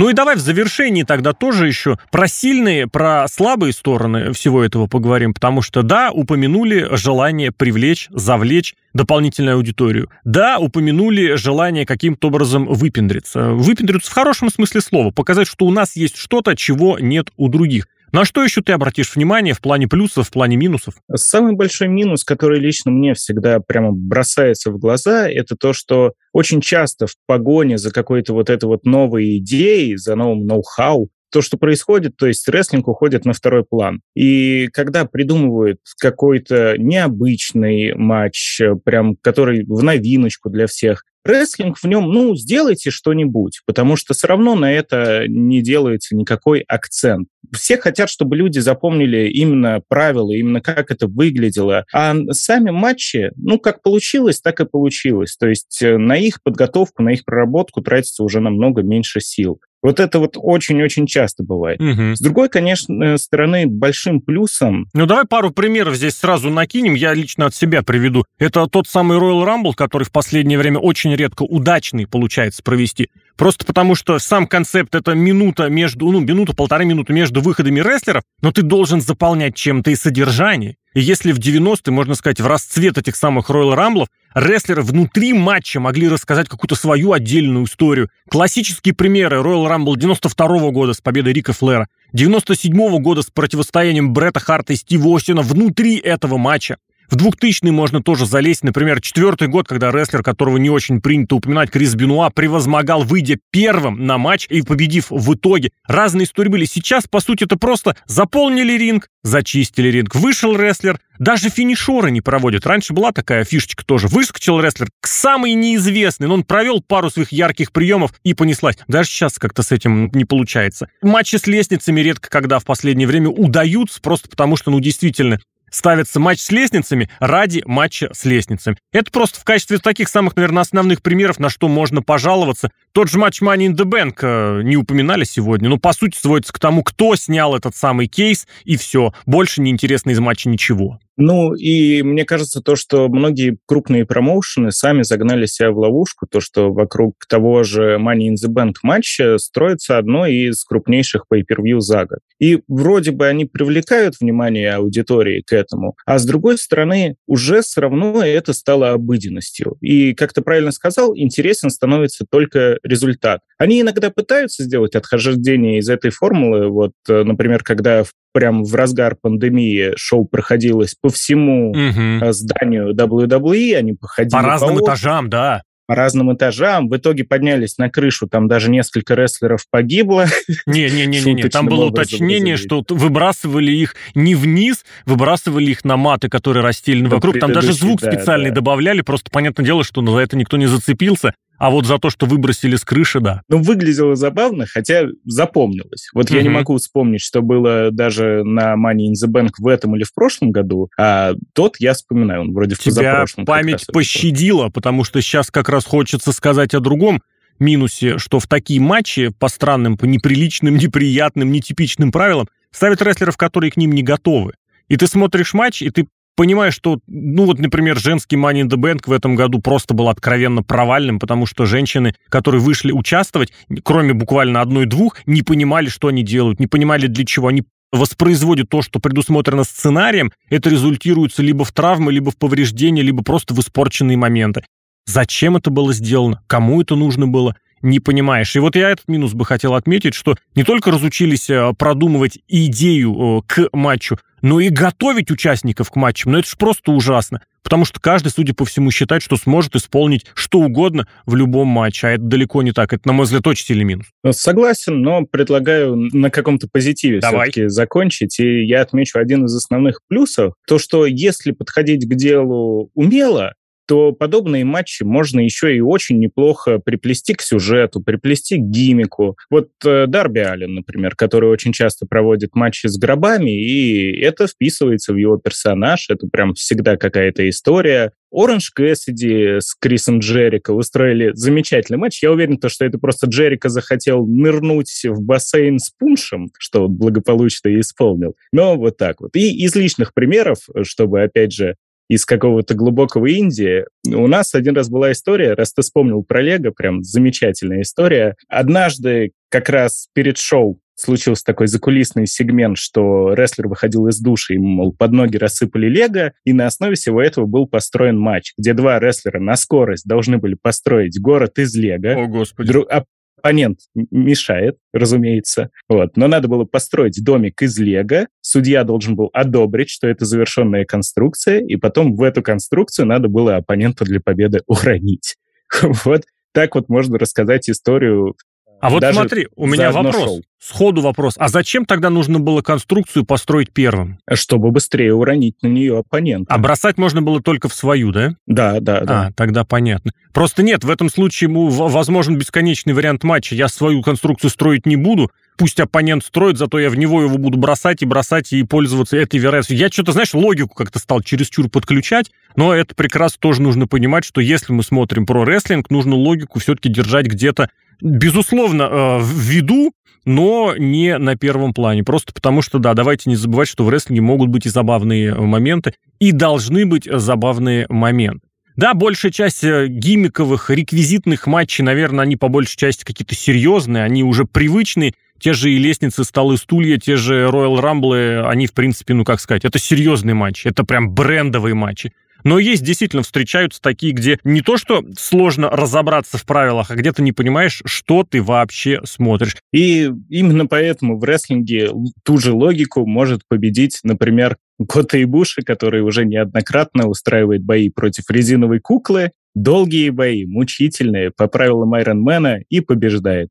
Ну 0.00 0.08
и 0.08 0.14
давай 0.14 0.36
в 0.36 0.40
завершении 0.40 1.02
тогда 1.02 1.34
тоже 1.34 1.66
еще 1.66 1.98
про 2.10 2.26
сильные, 2.26 2.86
про 2.86 3.26
слабые 3.28 3.74
стороны 3.74 4.32
всего 4.32 4.64
этого 4.64 4.86
поговорим, 4.86 5.34
потому 5.34 5.60
что 5.60 5.82
да, 5.82 6.10
упомянули 6.10 6.88
желание 6.92 7.52
привлечь, 7.52 8.08
завлечь 8.10 8.74
дополнительную 8.94 9.56
аудиторию. 9.56 10.08
Да, 10.24 10.58
упомянули 10.58 11.34
желание 11.34 11.84
каким-то 11.84 12.28
образом 12.28 12.64
выпендриться. 12.64 13.50
Выпендриться 13.50 14.10
в 14.10 14.14
хорошем 14.14 14.48
смысле 14.48 14.80
слова, 14.80 15.10
показать, 15.10 15.46
что 15.46 15.66
у 15.66 15.70
нас 15.70 15.94
есть 15.96 16.16
что-то, 16.16 16.56
чего 16.56 16.98
нет 16.98 17.28
у 17.36 17.48
других. 17.48 17.86
На 18.12 18.24
что 18.24 18.42
еще 18.42 18.60
ты 18.60 18.72
обратишь 18.72 19.14
внимание 19.14 19.54
в 19.54 19.60
плане 19.60 19.86
плюсов, 19.86 20.28
в 20.28 20.30
плане 20.32 20.56
минусов? 20.56 20.94
Самый 21.14 21.54
большой 21.54 21.88
минус, 21.88 22.24
который 22.24 22.58
лично 22.58 22.90
мне 22.90 23.14
всегда 23.14 23.60
прямо 23.60 23.92
бросается 23.92 24.72
в 24.72 24.78
глаза, 24.78 25.28
это 25.28 25.54
то, 25.56 25.72
что 25.72 26.14
очень 26.32 26.60
часто 26.60 27.06
в 27.06 27.14
погоне 27.26 27.78
за 27.78 27.92
какой-то 27.92 28.32
вот 28.32 28.50
этой 28.50 28.64
вот 28.64 28.84
новой 28.84 29.38
идеей, 29.38 29.96
за 29.96 30.16
новым 30.16 30.46
ноу-хау, 30.46 31.10
то, 31.30 31.42
что 31.42 31.56
происходит, 31.56 32.16
то 32.16 32.26
есть 32.26 32.48
рестлинг 32.48 32.88
уходит 32.88 33.24
на 33.24 33.32
второй 33.32 33.64
план. 33.64 34.00
И 34.16 34.68
когда 34.72 35.04
придумывают 35.04 35.78
какой-то 36.00 36.74
необычный 36.76 37.94
матч, 37.94 38.60
прям 38.84 39.16
который 39.20 39.64
в 39.64 39.82
новиночку 39.82 40.50
для 40.50 40.66
всех, 40.66 41.04
рестлинг 41.24 41.78
в 41.78 41.84
нем, 41.84 42.10
ну, 42.10 42.34
сделайте 42.34 42.90
что-нибудь, 42.90 43.60
потому 43.66 43.96
что 43.96 44.14
все 44.14 44.26
равно 44.26 44.54
на 44.54 44.72
это 44.72 45.24
не 45.28 45.60
делается 45.62 46.16
никакой 46.16 46.60
акцент. 46.60 47.28
Все 47.52 47.76
хотят, 47.76 48.08
чтобы 48.08 48.36
люди 48.36 48.58
запомнили 48.58 49.28
именно 49.28 49.80
правила, 49.88 50.32
именно 50.32 50.60
как 50.60 50.90
это 50.90 51.06
выглядело. 51.06 51.84
А 51.92 52.14
сами 52.30 52.70
матчи, 52.70 53.32
ну, 53.36 53.58
как 53.58 53.82
получилось, 53.82 54.40
так 54.40 54.60
и 54.60 54.66
получилось. 54.66 55.36
То 55.36 55.48
есть 55.48 55.82
э, 55.82 55.96
на 55.96 56.16
их 56.16 56.42
подготовку, 56.42 57.02
на 57.02 57.10
их 57.10 57.24
проработку 57.24 57.80
тратится 57.80 58.22
уже 58.22 58.40
намного 58.40 58.82
меньше 58.82 59.20
сил. 59.20 59.60
Вот 59.82 59.98
это 59.98 60.18
вот 60.18 60.34
очень-очень 60.36 61.06
часто 61.06 61.42
бывает. 61.42 61.80
Мгм. 61.80 62.14
С 62.14 62.20
другой, 62.20 62.48
конечно, 62.48 63.16
стороны, 63.16 63.66
большим 63.66 64.20
плюсом 64.20 64.88
Ну, 64.92 65.06
давай 65.06 65.24
пару 65.24 65.50
примеров 65.50 65.94
здесь 65.94 66.16
сразу 66.16 66.50
накинем. 66.50 66.94
Я 66.94 67.14
лично 67.14 67.46
от 67.46 67.54
себя 67.54 67.82
приведу. 67.82 68.24
Это 68.38 68.66
тот 68.66 68.86
самый 68.86 69.18
Royal 69.18 69.44
Rumble, 69.44 69.74
который 69.74 70.04
в 70.04 70.12
последнее 70.12 70.58
время 70.58 70.78
очень 70.78 71.14
редко 71.14 71.42
удачный 71.42 72.06
получается 72.06 72.62
провести. 72.62 73.08
Просто 73.40 73.64
потому, 73.64 73.94
что 73.94 74.18
сам 74.18 74.46
концепт— 74.46 74.94
это 74.94 75.14
минута 75.14 75.70
между, 75.70 76.10
ну, 76.10 76.20
минута-полторы 76.20 76.84
минуты 76.84 77.14
между 77.14 77.40
выходами 77.40 77.80
рестлеров, 77.80 78.22
но 78.42 78.52
ты 78.52 78.60
должен 78.60 79.00
заполнять 79.00 79.54
чем-то 79.54 79.90
и 79.90 79.96
содержание. 79.96 80.76
И 80.92 81.00
если 81.00 81.32
в 81.32 81.38
90-е, 81.38 81.90
можно 81.90 82.14
сказать, 82.16 82.38
в 82.38 82.46
расцвет 82.46 82.98
этих 82.98 83.16
самых 83.16 83.48
Royal 83.48 83.74
Rumble, 83.74 84.08
рестлеры 84.34 84.82
внутри 84.82 85.32
матча 85.32 85.80
могли 85.80 86.06
рассказать 86.10 86.50
какую-то 86.50 86.74
свою 86.74 87.12
отдельную 87.12 87.64
историю. 87.64 88.10
Классические 88.28 88.92
примеры 88.92 89.38
Royal 89.38 89.74
Rumble 89.74 89.96
92 89.96 90.70
года 90.70 90.92
с 90.92 91.00
победой 91.00 91.32
Рика 91.32 91.54
Флера, 91.54 91.88
97 92.12 92.98
года 92.98 93.22
с 93.22 93.30
противостоянием 93.30 94.12
Бретта 94.12 94.40
Харта 94.40 94.74
и 94.74 94.76
Стива 94.76 95.16
Остина 95.16 95.40
внутри 95.40 95.96
этого 95.96 96.36
матча. 96.36 96.76
В 97.10 97.16
2000 97.16 97.64
можно 97.70 98.00
тоже 98.00 98.24
залезть, 98.24 98.62
например, 98.62 99.00
четвертый 99.00 99.48
год, 99.48 99.66
когда 99.66 99.90
рестлер, 99.90 100.22
которого 100.22 100.58
не 100.58 100.70
очень 100.70 101.00
принято 101.00 101.34
упоминать, 101.34 101.68
Крис 101.68 101.96
Бенуа, 101.96 102.30
превозмогал, 102.30 103.02
выйдя 103.02 103.36
первым 103.50 104.06
на 104.06 104.16
матч 104.16 104.46
и 104.48 104.62
победив 104.62 105.06
в 105.10 105.34
итоге. 105.34 105.72
Разные 105.88 106.24
истории 106.24 106.50
были. 106.50 106.64
Сейчас, 106.66 107.08
по 107.08 107.20
сути, 107.20 107.44
это 107.44 107.56
просто 107.56 107.96
заполнили 108.06 108.78
ринг, 108.78 109.08
зачистили 109.24 109.88
ринг, 109.88 110.14
вышел 110.14 110.56
рестлер, 110.56 111.00
даже 111.18 111.50
финишеры 111.50 112.12
не 112.12 112.20
проводят. 112.20 112.64
Раньше 112.64 112.92
была 112.92 113.10
такая 113.10 113.44
фишечка 113.44 113.84
тоже. 113.84 114.06
Выскочил 114.06 114.60
рестлер, 114.60 114.88
самый 115.04 115.54
неизвестный, 115.54 116.28
но 116.28 116.34
он 116.34 116.44
провел 116.44 116.80
пару 116.80 117.10
своих 117.10 117.32
ярких 117.32 117.72
приемов 117.72 118.12
и 118.22 118.34
понеслась. 118.34 118.78
Даже 118.86 119.10
сейчас 119.10 119.38
как-то 119.40 119.64
с 119.64 119.72
этим 119.72 120.10
не 120.14 120.24
получается. 120.24 120.88
Матчи 121.02 121.36
с 121.36 121.48
лестницами 121.48 122.00
редко 122.00 122.30
когда 122.30 122.60
в 122.60 122.64
последнее 122.64 123.08
время 123.08 123.30
удаются, 123.30 124.00
просто 124.00 124.28
потому 124.28 124.56
что, 124.56 124.70
ну, 124.70 124.78
действительно, 124.78 125.40
ставится 125.70 126.20
матч 126.20 126.40
с 126.40 126.50
лестницами 126.50 127.08
ради 127.18 127.62
матча 127.64 128.10
с 128.12 128.24
лестницами. 128.24 128.76
Это 128.92 129.10
просто 129.10 129.40
в 129.40 129.44
качестве 129.44 129.78
таких 129.78 130.08
самых, 130.08 130.36
наверное, 130.36 130.62
основных 130.62 131.02
примеров, 131.02 131.38
на 131.38 131.48
что 131.48 131.68
можно 131.68 132.02
пожаловаться. 132.02 132.70
Тот 132.92 133.08
же 133.08 133.18
матч 133.18 133.40
Money 133.40 133.68
in 133.68 133.76
the 133.76 133.84
Bank 133.84 134.18
э, 134.22 134.62
не 134.62 134.76
упоминали 134.76 135.24
сегодня, 135.24 135.68
но 135.68 135.78
по 135.78 135.92
сути 135.92 136.18
сводится 136.18 136.52
к 136.52 136.58
тому, 136.58 136.82
кто 136.82 137.14
снял 137.16 137.56
этот 137.56 137.76
самый 137.76 138.08
кейс, 138.08 138.46
и 138.64 138.76
все. 138.76 139.14
Больше 139.26 139.60
не 139.60 139.70
интересно 139.70 140.10
из 140.10 140.18
матча 140.18 140.48
ничего. 140.48 140.98
Ну, 141.22 141.52
и 141.52 142.02
мне 142.02 142.24
кажется, 142.24 142.62
то, 142.62 142.76
что 142.76 143.06
многие 143.08 143.58
крупные 143.66 144.06
промоушены 144.06 144.72
сами 144.72 145.02
загнали 145.02 145.44
себя 145.44 145.70
в 145.70 145.78
ловушку, 145.78 146.26
то, 146.26 146.40
что 146.40 146.72
вокруг 146.72 147.26
того 147.28 147.62
же 147.62 147.98
Money 148.00 148.30
in 148.30 148.34
the 148.42 148.48
Bank 148.48 148.76
матча 148.82 149.36
строится 149.36 149.98
одно 149.98 150.26
из 150.26 150.64
крупнейших 150.64 151.26
pay-per-view 151.30 151.80
за 151.80 152.06
год. 152.06 152.20
И 152.38 152.62
вроде 152.68 153.10
бы 153.10 153.26
они 153.26 153.44
привлекают 153.44 154.14
внимание 154.18 154.72
аудитории 154.72 155.42
к 155.46 155.52
этому, 155.52 155.94
а 156.06 156.18
с 156.18 156.24
другой 156.24 156.56
стороны, 156.56 157.16
уже 157.26 157.60
все 157.60 157.82
равно 157.82 158.24
это 158.24 158.54
стало 158.54 158.92
обыденностью. 158.92 159.76
И, 159.82 160.14
как 160.14 160.32
ты 160.32 160.40
правильно 160.40 160.72
сказал, 160.72 161.14
интересен 161.14 161.68
становится 161.68 162.24
только 162.30 162.78
результат. 162.82 163.42
Они 163.58 163.82
иногда 163.82 164.08
пытаются 164.08 164.64
сделать 164.64 164.94
отхождение 164.94 165.80
из 165.80 165.90
этой 165.90 166.10
формулы. 166.10 166.68
Вот, 166.68 166.92
э, 167.10 167.24
например, 167.24 167.62
когда 167.62 168.04
в 168.04 168.12
прям 168.32 168.64
в 168.64 168.74
разгар 168.74 169.16
пандемии 169.20 169.92
шоу 169.96 170.24
проходилось 170.24 170.94
по 171.00 171.08
всему 171.08 171.74
э, 171.74 172.32
зданию 172.32 172.94
WWE, 172.94 173.74
они 173.74 173.94
походили 173.94 174.32
По 174.32 174.42
разным 174.42 174.72
окнам, 174.72 174.84
этажам, 174.84 175.30
да. 175.30 175.62
по 175.86 175.94
разным 175.94 176.32
этажам. 176.34 176.88
В 176.88 176.96
итоге 176.96 177.24
поднялись 177.24 177.78
на 177.78 177.90
крышу, 177.90 178.28
там 178.28 178.48
даже 178.48 178.70
несколько 178.70 179.14
рестлеров 179.14 179.64
погибло. 179.70 180.26
Не-не-не-не, 180.66 181.48
там 181.48 181.66
было 181.66 181.86
уточнение, 181.86 182.56
что 182.56 182.84
выбрасывали 182.88 183.72
их 183.72 183.94
не 184.14 184.34
вниз, 184.34 184.84
выбрасывали 185.06 185.70
их 185.70 185.84
на 185.84 185.96
маты, 185.96 186.28
которые 186.28 186.62
расстелены 186.62 187.08
По 187.08 187.16
вокруг. 187.16 187.38
Там 187.40 187.52
даже 187.52 187.72
звук 187.72 188.00
да, 188.00 188.12
специальный 188.12 188.50
да. 188.50 188.56
добавляли, 188.56 189.00
просто 189.02 189.30
понятное 189.30 189.64
дело, 189.64 189.84
что 189.84 190.04
за 190.04 190.18
это 190.18 190.36
никто 190.36 190.56
не 190.56 190.66
зацепился. 190.66 191.34
А 191.60 191.68
вот 191.68 191.84
за 191.84 191.98
то, 191.98 192.08
что 192.08 192.24
выбросили 192.24 192.74
с 192.74 192.86
крыши, 192.86 193.20
да. 193.20 193.42
Ну, 193.50 193.58
выглядело 193.58 194.16
забавно, 194.16 194.64
хотя 194.66 195.08
запомнилось. 195.26 196.08
Вот 196.14 196.30
я 196.30 196.40
не 196.40 196.48
могу 196.48 196.78
вспомнить, 196.78 197.20
что 197.20 197.42
было 197.42 197.90
даже 197.90 198.42
на 198.44 198.76
Money 198.76 199.10
in 199.10 199.12
the 199.12 199.30
Bank 199.30 199.50
в 199.58 199.68
этом 199.68 199.94
или 199.94 200.02
в 200.02 200.14
прошлом 200.14 200.52
году, 200.52 200.88
а 200.98 201.34
тот 201.52 201.76
я 201.78 201.92
вспоминаю, 201.92 202.40
он 202.40 202.54
вроде 202.54 202.76
в 202.76 202.82
позапрошлом. 202.82 203.44
память 203.44 203.82
это 203.82 203.92
был. 203.92 203.98
пощадила, 204.00 204.70
потому 204.70 205.04
что 205.04 205.20
сейчас 205.20 205.50
как 205.50 205.68
раз 205.68 205.84
хочется 205.84 206.32
сказать 206.32 206.72
о 206.72 206.80
другом 206.80 207.20
минусе, 207.58 208.16
что 208.16 208.40
в 208.40 208.46
такие 208.46 208.80
матчи 208.80 209.30
по 209.38 209.48
странным, 209.48 209.98
по 209.98 210.06
неприличным, 210.06 210.76
неприятным, 210.78 211.52
нетипичным 211.52 212.10
правилам 212.10 212.48
ставят 212.70 213.02
рестлеров, 213.02 213.36
которые 213.36 213.70
к 213.70 213.76
ним 213.76 213.92
не 213.92 214.02
готовы. 214.02 214.54
И 214.88 214.96
ты 214.96 215.06
смотришь 215.06 215.52
матч, 215.52 215.82
и 215.82 215.90
ты 215.90 216.08
понимаешь, 216.40 216.72
что, 216.72 217.00
ну 217.06 217.44
вот, 217.44 217.58
например, 217.58 217.98
женский 217.98 218.36
Money 218.36 218.62
in 218.62 218.68
the 218.70 218.78
Bank 218.78 219.02
в 219.04 219.12
этом 219.12 219.34
году 219.34 219.60
просто 219.60 219.92
был 219.92 220.08
откровенно 220.08 220.62
провальным, 220.62 221.18
потому 221.18 221.44
что 221.44 221.66
женщины, 221.66 222.14
которые 222.30 222.62
вышли 222.62 222.92
участвовать, 222.92 223.52
кроме 223.84 224.14
буквально 224.14 224.62
одной-двух, 224.62 225.18
не 225.26 225.42
понимали, 225.42 225.90
что 225.90 226.08
они 226.08 226.22
делают, 226.22 226.58
не 226.58 226.66
понимали, 226.66 227.08
для 227.08 227.26
чего. 227.26 227.48
Они 227.48 227.64
воспроизводят 227.92 228.70
то, 228.70 228.80
что 228.80 229.00
предусмотрено 229.00 229.64
сценарием, 229.64 230.32
это 230.48 230.70
результируется 230.70 231.42
либо 231.42 231.66
в 231.66 231.72
травмы, 231.72 232.10
либо 232.10 232.30
в 232.30 232.38
повреждения, 232.38 233.02
либо 233.02 233.22
просто 233.22 233.52
в 233.52 233.60
испорченные 233.60 234.16
моменты. 234.16 234.62
Зачем 235.04 235.58
это 235.58 235.68
было 235.68 235.92
сделано? 235.92 236.42
Кому 236.46 236.80
это 236.80 236.96
нужно 236.96 237.26
было? 237.28 237.54
Не 237.82 238.00
понимаешь. 238.00 238.54
И 238.56 238.58
вот 238.58 238.76
я 238.76 238.90
этот 238.90 239.08
минус 239.08 239.32
бы 239.32 239.44
хотел 239.44 239.74
отметить, 239.74 240.14
что 240.14 240.36
не 240.54 240.64
только 240.64 240.90
разучились 240.90 241.48
э, 241.48 241.72
продумывать 241.78 242.38
идею 242.46 243.38
э, 243.38 243.42
к 243.46 243.68
матчу, 243.72 244.18
но 244.42 244.60
и 244.60 244.68
готовить 244.68 245.30
участников 245.30 245.90
к 245.90 245.96
матчам. 245.96 246.32
Но 246.32 246.38
это 246.38 246.48
же 246.48 246.56
просто 246.58 246.92
ужасно. 246.92 247.40
Потому 247.62 247.84
что 247.84 248.00
каждый, 248.00 248.30
судя 248.30 248.54
по 248.54 248.64
всему, 248.64 248.90
считает, 248.90 249.22
что 249.22 249.36
сможет 249.36 249.76
исполнить 249.76 250.26
что 250.34 250.60
угодно 250.60 251.06
в 251.26 251.34
любом 251.34 251.68
матче. 251.68 252.08
А 252.08 252.10
это 252.10 252.22
далеко 252.22 252.62
не 252.62 252.72
так. 252.72 252.92
Это, 252.92 253.06
на 253.06 253.12
мой 253.12 253.24
взгляд, 253.24 253.46
очень 253.46 253.66
сильный 253.66 253.84
минус. 253.84 254.06
Ну, 254.24 254.32
Согласен, 254.32 255.02
но 255.02 255.24
предлагаю 255.24 255.94
на 255.94 256.30
каком-то 256.30 256.68
позитиве 256.70 257.20
Давай. 257.20 257.50
все-таки 257.50 257.68
закончить. 257.68 258.40
И 258.40 258.64
я 258.64 258.82
отмечу 258.82 259.18
один 259.18 259.44
из 259.44 259.54
основных 259.54 260.00
плюсов. 260.08 260.54
То, 260.66 260.78
что 260.78 261.06
если 261.06 261.52
подходить 261.52 262.08
к 262.08 262.14
делу 262.14 262.90
умело, 262.94 263.54
то 263.90 264.12
подобные 264.12 264.64
матчи 264.64 265.02
можно 265.02 265.40
еще 265.40 265.76
и 265.76 265.80
очень 265.80 266.20
неплохо 266.20 266.78
приплести 266.78 267.34
к 267.34 267.42
сюжету, 267.42 268.00
приплести 268.00 268.56
к 268.56 268.60
гимику. 268.60 269.36
Вот 269.50 269.70
э, 269.84 270.06
Дарби 270.06 270.38
Аллен, 270.38 270.74
например, 270.74 271.16
который 271.16 271.50
очень 271.50 271.72
часто 271.72 272.06
проводит 272.06 272.54
матчи 272.54 272.86
с 272.86 272.96
гробами, 272.96 273.50
и 273.50 274.16
это 274.20 274.46
вписывается 274.46 275.12
в 275.12 275.16
его 275.16 275.38
персонаж, 275.38 276.08
это 276.08 276.28
прям 276.28 276.54
всегда 276.54 276.96
какая-то 276.96 277.48
история. 277.48 278.12
Оранж 278.30 278.70
Кэссиди 278.70 279.58
с 279.58 279.74
Крисом 279.74 280.20
Джерико 280.20 280.70
устроили 280.70 281.32
замечательный 281.34 281.96
матч. 281.96 282.22
Я 282.22 282.30
уверен, 282.30 282.58
то, 282.58 282.68
что 282.68 282.84
это 282.84 282.96
просто 282.98 283.26
Джерико 283.26 283.70
захотел 283.70 284.24
нырнуть 284.24 285.04
в 285.04 285.20
бассейн 285.20 285.80
с 285.80 285.90
пуншем, 285.90 286.52
что 286.60 286.84
он 286.84 286.94
благополучно 286.94 287.70
и 287.70 287.80
исполнил. 287.80 288.36
Но 288.52 288.76
вот 288.76 288.98
так 288.98 289.20
вот. 289.20 289.34
И 289.34 289.64
из 289.64 289.74
личных 289.74 290.14
примеров, 290.14 290.58
чтобы, 290.84 291.24
опять 291.24 291.52
же, 291.52 291.74
из 292.10 292.26
какого-то 292.26 292.74
глубокого 292.74 293.26
Индии. 293.26 293.84
У 294.04 294.26
нас 294.26 294.54
один 294.56 294.74
раз 294.74 294.90
была 294.90 295.12
история, 295.12 295.54
раз 295.54 295.72
ты 295.72 295.82
вспомнил 295.82 296.24
про 296.24 296.42
Лего, 296.42 296.72
прям 296.72 297.04
замечательная 297.04 297.82
история. 297.82 298.34
Однажды 298.48 299.30
как 299.48 299.68
раз 299.68 300.08
перед 300.12 300.36
шоу 300.36 300.80
случился 300.96 301.44
такой 301.44 301.68
закулисный 301.68 302.26
сегмент, 302.26 302.78
что 302.78 303.32
рестлер 303.32 303.68
выходил 303.68 304.08
из 304.08 304.18
души, 304.18 304.54
ему, 304.54 304.66
мол, 304.66 304.92
под 304.92 305.12
ноги 305.12 305.36
рассыпали 305.36 305.88
лего, 305.88 306.32
и 306.44 306.52
на 306.52 306.66
основе 306.66 306.96
всего 306.96 307.22
этого 307.22 307.46
был 307.46 307.66
построен 307.66 308.18
матч, 308.18 308.54
где 308.58 308.74
два 308.74 308.98
рестлера 308.98 309.38
на 309.38 309.54
скорость 309.54 310.04
должны 310.04 310.38
были 310.38 310.56
построить 310.60 311.18
город 311.20 311.58
из 311.58 311.74
лего. 311.76 312.24
О, 312.24 312.26
Господи. 312.26 312.72
Дру- 312.72 313.04
оппонент 313.40 313.80
мешает, 313.94 314.76
разумеется. 314.92 315.70
Вот. 315.88 316.16
Но 316.16 316.28
надо 316.28 316.48
было 316.48 316.64
построить 316.64 317.22
домик 317.24 317.62
из 317.62 317.78
лего. 317.78 318.26
Судья 318.40 318.84
должен 318.84 319.16
был 319.16 319.30
одобрить, 319.32 319.90
что 319.90 320.06
это 320.08 320.24
завершенная 320.24 320.84
конструкция, 320.84 321.60
и 321.60 321.76
потом 321.76 322.14
в 322.14 322.22
эту 322.22 322.42
конструкцию 322.42 323.06
надо 323.06 323.28
было 323.28 323.56
оппонента 323.56 324.04
для 324.04 324.20
победы 324.20 324.62
уронить. 324.66 325.36
Вот 326.04 326.24
так 326.52 326.74
вот 326.74 326.88
можно 326.88 327.16
рассказать 327.18 327.70
историю. 327.70 328.34
А 328.80 328.90
вот 328.90 329.00
даже 329.00 329.14
смотри, 329.14 329.48
у 329.56 329.66
меня 329.66 329.92
вопрос. 329.92 330.16
шоу. 330.16 330.42
Сходу 330.58 331.00
вопрос. 331.00 331.34
А 331.38 331.48
зачем 331.48 331.86
тогда 331.86 332.10
нужно 332.10 332.38
было 332.38 332.60
конструкцию 332.60 333.24
построить 333.24 333.72
первым? 333.72 334.18
чтобы 334.32 334.70
быстрее 334.70 335.14
уронить 335.14 335.56
на 335.62 335.68
нее 335.68 335.98
оппонента. 335.98 336.52
А 336.52 336.58
бросать 336.58 336.98
можно 336.98 337.22
было 337.22 337.42
только 337.42 337.68
в 337.68 337.74
свою, 337.74 338.12
да? 338.12 338.34
Да, 338.46 338.80
да, 338.80 339.00
да. 339.00 339.26
А, 339.26 339.32
тогда 339.32 339.64
понятно. 339.64 340.12
Просто 340.32 340.62
нет, 340.62 340.84
в 340.84 340.90
этом 340.90 341.10
случае 341.10 341.48
ему 341.48 341.68
возможен 341.68 342.36
бесконечный 342.36 342.92
вариант 342.92 343.24
матча. 343.24 343.54
Я 343.54 343.68
свою 343.68 344.02
конструкцию 344.02 344.50
строить 344.50 344.86
не 344.86 344.96
буду, 344.96 345.30
пусть 345.56 345.80
оппонент 345.80 346.24
строит, 346.24 346.58
зато 346.58 346.78
я 346.78 346.90
в 346.90 346.96
него 346.96 347.22
его 347.22 347.36
буду 347.38 347.58
бросать 347.58 348.02
и 348.02 348.06
бросать 348.06 348.52
и 348.52 348.62
пользоваться 348.62 349.16
этой 349.16 349.38
вероятностью. 349.38 349.76
Я 349.76 349.88
что-то, 349.88 350.12
знаешь, 350.12 350.34
логику 350.34 350.74
как-то 350.74 350.98
стал 350.98 351.22
чересчур 351.22 351.68
подключать, 351.68 352.30
но 352.56 352.74
это 352.74 352.94
прекрасно 352.94 353.38
тоже 353.40 353.62
нужно 353.62 353.86
понимать, 353.86 354.24
что 354.24 354.40
если 354.40 354.72
мы 354.72 354.82
смотрим 354.82 355.26
про 355.26 355.44
рестлинг, 355.44 355.90
нужно 355.90 356.14
логику 356.16 356.60
все-таки 356.60 356.88
держать 356.88 357.26
где-то 357.26 357.70
безусловно, 358.00 358.82
э, 358.82 359.18
в 359.18 359.38
виду, 359.38 359.92
но 360.24 360.74
не 360.76 361.18
на 361.18 361.36
первом 361.36 361.72
плане. 361.72 362.04
Просто 362.04 362.32
потому 362.32 362.62
что, 362.62 362.78
да, 362.78 362.94
давайте 362.94 363.30
не 363.30 363.36
забывать, 363.36 363.68
что 363.68 363.84
в 363.84 363.90
рестлинге 363.90 364.20
могут 364.20 364.48
быть 364.48 364.66
и 364.66 364.68
забавные 364.68 365.34
моменты, 365.34 365.94
и 366.18 366.32
должны 366.32 366.86
быть 366.86 367.08
забавные 367.10 367.86
моменты. 367.88 368.40
Да, 368.76 368.94
большая 368.94 369.32
часть 369.32 369.64
э, 369.64 369.88
гиммиковых, 369.88 370.70
реквизитных 370.70 371.46
матчей, 371.46 371.84
наверное, 371.84 372.24
они 372.24 372.36
по 372.36 372.48
большей 372.48 372.76
части 372.76 373.04
какие-то 373.04 373.34
серьезные, 373.34 374.04
они 374.04 374.22
уже 374.22 374.44
привычные. 374.44 375.14
Те 375.38 375.54
же 375.54 375.70
и 375.70 375.78
лестницы, 375.78 376.22
столы, 376.24 376.56
стулья, 376.56 376.98
те 376.98 377.16
же 377.16 377.44
Royal 377.44 377.80
Rumble, 377.80 378.46
они, 378.46 378.66
в 378.66 378.72
принципе, 378.72 379.14
ну, 379.14 379.24
как 379.24 379.40
сказать, 379.40 379.64
это 379.64 379.78
серьезные 379.78 380.34
матчи, 380.34 380.68
это 380.68 380.84
прям 380.84 381.10
брендовые 381.10 381.74
матчи. 381.74 382.12
Но 382.44 382.58
есть 382.58 382.82
действительно 382.82 383.22
встречаются 383.22 383.80
такие, 383.80 384.12
где 384.12 384.38
не 384.44 384.62
то, 384.62 384.76
что 384.76 385.04
сложно 385.18 385.70
разобраться 385.70 386.38
в 386.38 386.44
правилах, 386.44 386.90
а 386.90 386.96
где 386.96 387.12
ты 387.12 387.22
не 387.22 387.32
понимаешь, 387.32 387.82
что 387.84 388.24
ты 388.24 388.42
вообще 388.42 389.00
смотришь. 389.04 389.56
И 389.72 390.10
именно 390.28 390.66
поэтому 390.66 391.18
в 391.18 391.24
рестлинге 391.24 391.90
ту 392.24 392.38
же 392.38 392.52
логику 392.52 393.06
может 393.06 393.42
победить, 393.48 394.00
например, 394.02 394.56
Кота 394.88 395.18
и 395.18 395.24
Буши, 395.24 395.62
который 395.62 396.02
уже 396.02 396.24
неоднократно 396.24 397.06
устраивает 397.06 397.62
бои 397.62 397.90
против 397.90 398.30
резиновой 398.30 398.80
куклы, 398.80 399.32
долгие 399.54 400.10
бои, 400.10 400.46
мучительные, 400.46 401.30
по 401.30 401.48
правилам 401.48 401.94
Айронмена, 401.94 402.60
и 402.68 402.80
побеждает. 402.80 403.48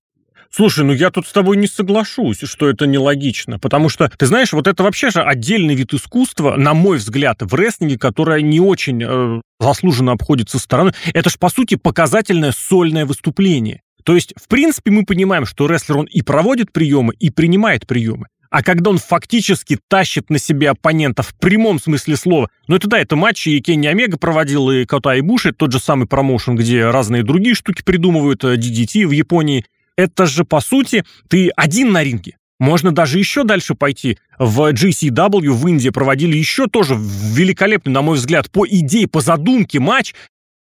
Слушай, 0.52 0.86
ну 0.86 0.94
я 0.94 1.10
тут 1.12 1.28
с 1.28 1.32
тобой 1.32 1.58
не 1.58 1.68
соглашусь, 1.68 2.40
что 2.44 2.70
это 2.70 2.88
нелогично, 2.88 3.60
потому 3.60 3.90
что, 3.90 4.12
ты 4.18 4.26
знаешь, 4.26 4.54
вот 4.54 4.68
это 4.68 4.84
вообще 4.84 5.10
же 5.12 5.22
отдельный 5.22 5.76
вид 5.76 5.94
искусства, 5.94 6.56
на 6.56 6.74
мой 6.74 6.98
взгляд, 6.98 7.42
в 7.42 7.54
рестлинге, 7.54 7.98
которое 7.98 8.42
не 8.42 8.60
очень 8.60 9.04
э, 9.04 9.42
заслуженно 9.60 10.14
обходится 10.14 10.60
стороной. 10.60 10.94
Это 11.14 11.30
же, 11.30 11.38
по 11.38 11.50
сути, 11.50 11.76
показательное 11.76 12.52
сольное 12.52 13.06
выступление. 13.06 13.82
То 14.04 14.16
есть, 14.16 14.34
в 14.42 14.48
принципе, 14.48 14.92
мы 14.92 15.06
понимаем, 15.06 15.46
что 15.46 15.68
рестлер, 15.68 15.98
он 15.98 16.06
и 16.06 16.22
проводит 16.22 16.72
приемы, 16.72 17.14
и 17.20 17.30
принимает 17.30 17.86
приемы. 17.86 18.28
А 18.50 18.64
когда 18.64 18.90
он 18.90 18.98
фактически 18.98 19.78
тащит 19.88 20.32
на 20.32 20.40
себе 20.40 20.72
оппонента 20.72 21.22
в 21.22 21.36
прямом 21.36 21.80
смысле 21.80 22.16
слова, 22.16 22.50
ну 22.68 22.76
это 22.76 22.88
да, 22.88 23.00
это 23.00 23.16
матчи 23.16 23.50
и 23.50 23.62
Кенни 23.62 23.86
Омега 23.86 24.18
проводил, 24.18 24.72
и 24.72 24.86
Кота 24.86 25.16
и 25.16 25.22
Буши, 25.22 25.52
тот 25.52 25.72
же 25.72 25.80
самый 25.80 26.08
промоушен, 26.08 26.56
где 26.56 26.90
разные 26.90 27.22
другие 27.22 27.54
штуки 27.54 27.84
придумывают, 27.84 28.44
DDT 28.44 29.04
э, 29.04 29.06
в 29.06 29.12
Японии, 29.12 29.66
это 30.00 30.28
же, 30.28 30.46
по 30.46 30.62
сути, 30.62 31.04
ты 31.28 31.50
один 31.50 31.92
на 31.92 32.04
ринге. 32.04 32.38
Можно 32.58 32.94
даже 32.94 33.20
еще 33.20 33.44
дальше 33.44 33.76
пойти. 33.76 34.18
В 34.38 34.72
GCW 34.72 35.52
в 35.52 35.68
Индии 35.68 35.90
проводили 35.90 36.38
еще 36.38 36.68
тоже 36.68 36.96
великолепный, 36.98 37.92
на 37.92 38.02
мой 38.02 38.16
взгляд, 38.16 38.50
по 38.50 38.66
идее, 38.66 39.08
по 39.08 39.20
задумке 39.20 39.80
матч. 39.80 40.14